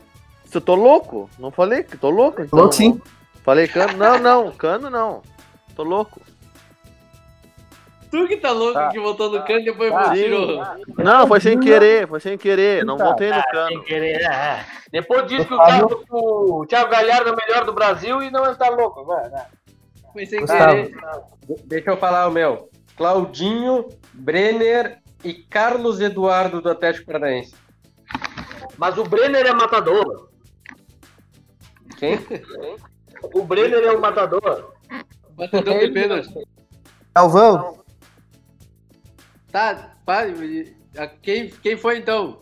[0.53, 1.31] Eu tô louco?
[1.39, 2.43] Não falei que tô louco?
[2.43, 3.01] Então, Louco sim.
[3.43, 3.97] Falei cano?
[3.97, 4.53] Não, não.
[4.53, 5.23] Cano não.
[5.75, 6.21] Tô louco.
[8.13, 8.91] Tu que tá louco Tá.
[8.91, 10.13] que votou no Cano e depois Tá.
[10.13, 10.63] tirou.
[10.99, 12.85] Não, foi sem querer, foi sem querer.
[12.85, 13.05] Não Tá.
[13.07, 13.69] voltei no Ah, cano.
[13.69, 14.67] sem querer, é.
[14.93, 18.51] Depois diz que o, que o Thiago Galhardo é o melhor do Brasil e não
[18.53, 19.03] está louco.
[19.07, 19.47] Vai, vai.
[20.13, 20.73] Foi sem Gustavo.
[20.75, 20.95] querer.
[21.65, 22.69] Deixa eu falar o meu.
[22.99, 27.55] Claudinho, Brenner e Carlos Eduardo do Atlético Paranaense.
[28.77, 30.29] Mas o Brenner é matador.
[31.99, 32.19] Quem?
[33.33, 34.75] O Brenner é um matador.
[35.31, 36.29] Batedor de pênalti.
[37.15, 37.79] Galvão,
[39.53, 40.29] Tá, para.
[41.23, 42.39] Quem, quem foi então?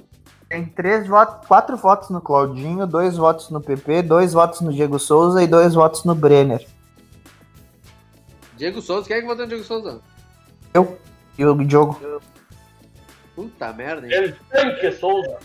[0.50, 4.98] tem três votos, quatro votos no Claudinho, dois votos no PP, dois votos no Diego
[4.98, 6.66] Souza e dois votos no Brenner.
[8.56, 9.06] Diego Souza.
[9.06, 10.00] Quem é que votou no Diego Souza?
[11.38, 12.00] E o Diogo.
[13.36, 14.34] Puta merda, hein?
[14.52, 15.38] Ele Souza.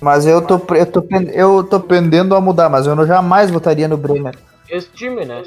[0.00, 3.86] Mas eu tô, eu, tô, eu tô pendendo a mudar, mas eu não jamais votaria
[3.86, 4.36] no Brenner.
[4.66, 5.42] Esse time, né?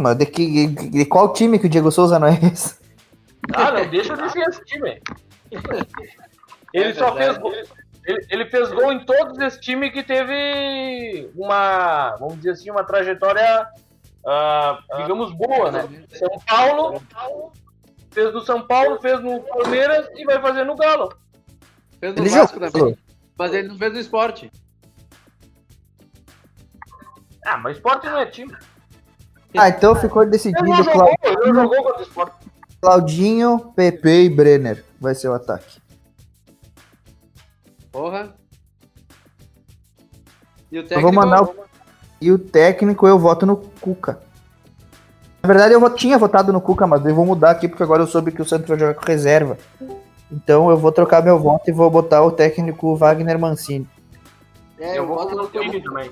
[0.00, 2.79] Mas de, que, de qual time que o Diego Souza não é esse?
[3.54, 5.00] Ah, não, deixa de ser esse time.
[6.72, 7.52] Ele É só fez gol.
[8.06, 12.82] Ele, ele fez gol em todos esses times que teve uma, vamos dizer assim, uma
[12.82, 13.66] trajetória,
[14.26, 15.82] ah, digamos, boa, né?
[16.08, 17.02] São Paulo,
[18.10, 21.12] fez no São Paulo, fez no Palmeiras e vai fazer no Galo.
[21.98, 22.98] Fez no Ele Vasco também.
[23.38, 24.50] Mas ele não fez no esporte.
[27.44, 28.54] Ah, mas esporte não é time.
[29.56, 32.49] Ah, então ficou Ele decidido não jogou, ele não jogou contra o esporte.
[32.80, 34.84] Claudinho, PP e Brenner.
[35.00, 35.80] Vai ser o ataque.
[37.92, 38.34] Porra.
[40.70, 41.02] E o Eu técnico?
[41.02, 41.54] vou mandar o...
[42.20, 44.20] E o técnico eu voto no Cuca.
[45.42, 48.06] Na verdade, eu tinha votado no Cuca, mas eu vou mudar aqui porque agora eu
[48.06, 49.56] soube que o Santos vai jogar com reserva.
[50.30, 53.88] Então eu vou trocar meu voto e vou botar o técnico Wagner Mancini.
[54.78, 56.10] É, Eu eu voto no time também.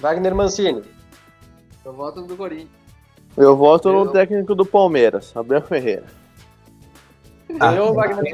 [0.00, 0.82] Wagner Mancini.
[1.84, 2.83] Eu voto no do Corinthians.
[3.36, 6.04] Eu voto no Eu- técnico do Palmeiras, Abel Ferreira.
[7.60, 8.32] Ah, Eu, Wagner.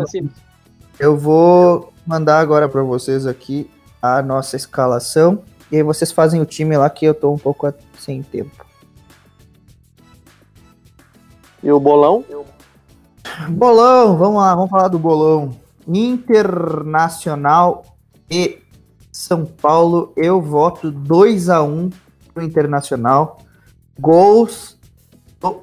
[0.98, 3.70] Eu vou mandar agora para vocês aqui
[4.00, 5.42] a nossa escalação.
[5.72, 8.66] E aí vocês fazem o time lá que eu tô um pouco sem tempo.
[11.62, 12.24] E o bolão?
[13.50, 15.54] Bolão, vamos lá, vamos falar do bolão.
[15.86, 17.84] Internacional
[18.30, 18.58] e
[19.12, 21.90] São Paulo, eu voto 2 a 1
[22.32, 23.38] pro Internacional.
[23.98, 24.78] Gols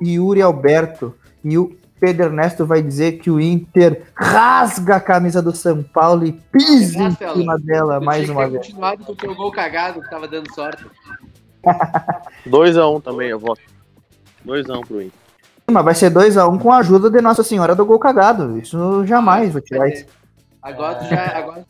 [0.02, 1.16] Yuri Alberto.
[1.44, 6.26] E o Pedro Ernesto vai dizer que o Inter rasga a camisa do São Paulo
[6.26, 8.68] e pisa em Rasga, cima dela mais uma vez.
[8.68, 10.86] continuado com o teu gol cagado que tava dando sorte.
[12.48, 13.62] 2x1 também, eu voto.
[14.46, 15.20] 2x1 pro Inter.
[15.70, 18.58] Mas vai ser 2 a 1 com a ajuda de Nossa Senhora do Gol Cagado.
[18.58, 20.06] Isso jamais vou tirar isso.
[20.62, 21.26] Agora tu já.
[21.38, 21.66] Agora...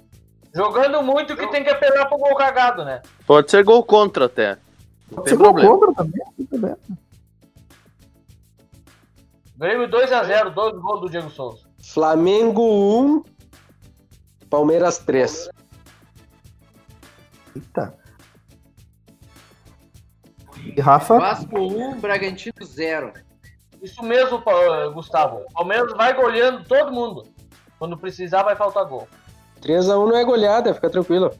[0.54, 3.02] Jogando muito que tem que apelar pro gol cagado, né?
[3.26, 4.58] Pode ser gol contra até.
[5.12, 5.70] Não tem gol problema.
[5.70, 6.78] contra também, não tem problema.
[9.58, 11.68] Grêmio 2x0, dois gols do Diego Souza.
[11.82, 13.24] Flamengo 1,
[14.50, 15.50] Palmeiras 3.
[17.56, 17.98] Eita.
[20.64, 21.18] E Rafa?
[21.18, 23.14] Vasco 1, Bragantino 0.
[23.82, 24.44] Isso mesmo,
[24.94, 25.44] Gustavo.
[25.54, 27.24] Palmeiras vai goleando todo mundo.
[27.80, 29.08] Quando precisar, vai faltar gol.
[29.62, 31.32] 3x1 não é goleada, fica tranquilo.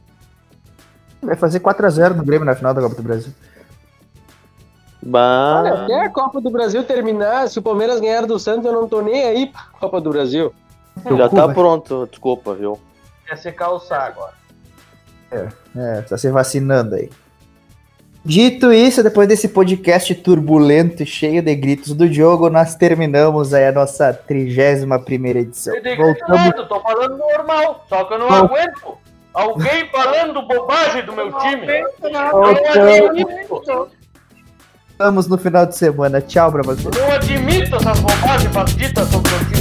[1.22, 3.32] Vai fazer 4x0 no Grêmio na final da Copa do Brasil.
[5.02, 5.60] Bah.
[5.62, 8.88] Olha, até a Copa do Brasil terminar, se o Palmeiras ganhar do Santos, eu não
[8.88, 10.52] tô nem aí pra Copa do Brasil.
[11.16, 12.78] Já cu, tá pronto, desculpa, viu?
[13.26, 14.32] Quer se calçar agora.
[15.76, 17.10] É, tá se vacinando aí.
[18.24, 23.66] Dito isso, depois desse podcast turbulento e cheio de gritos do jogo, nós terminamos aí
[23.66, 25.74] a nossa 31 primeira edição.
[25.74, 27.86] Eu digo Voltamos, nada, tô falando normal.
[27.88, 28.98] Só que eu não Vol- aguento.
[29.32, 31.66] Alguém falando bobagem do meu time.
[31.68, 33.88] Eu não voltamos,
[34.98, 36.20] voltamos no final de semana.
[36.20, 36.84] Tchau pra vocês.
[36.96, 39.57] Eu não admito essas bobagens ditas sobre o.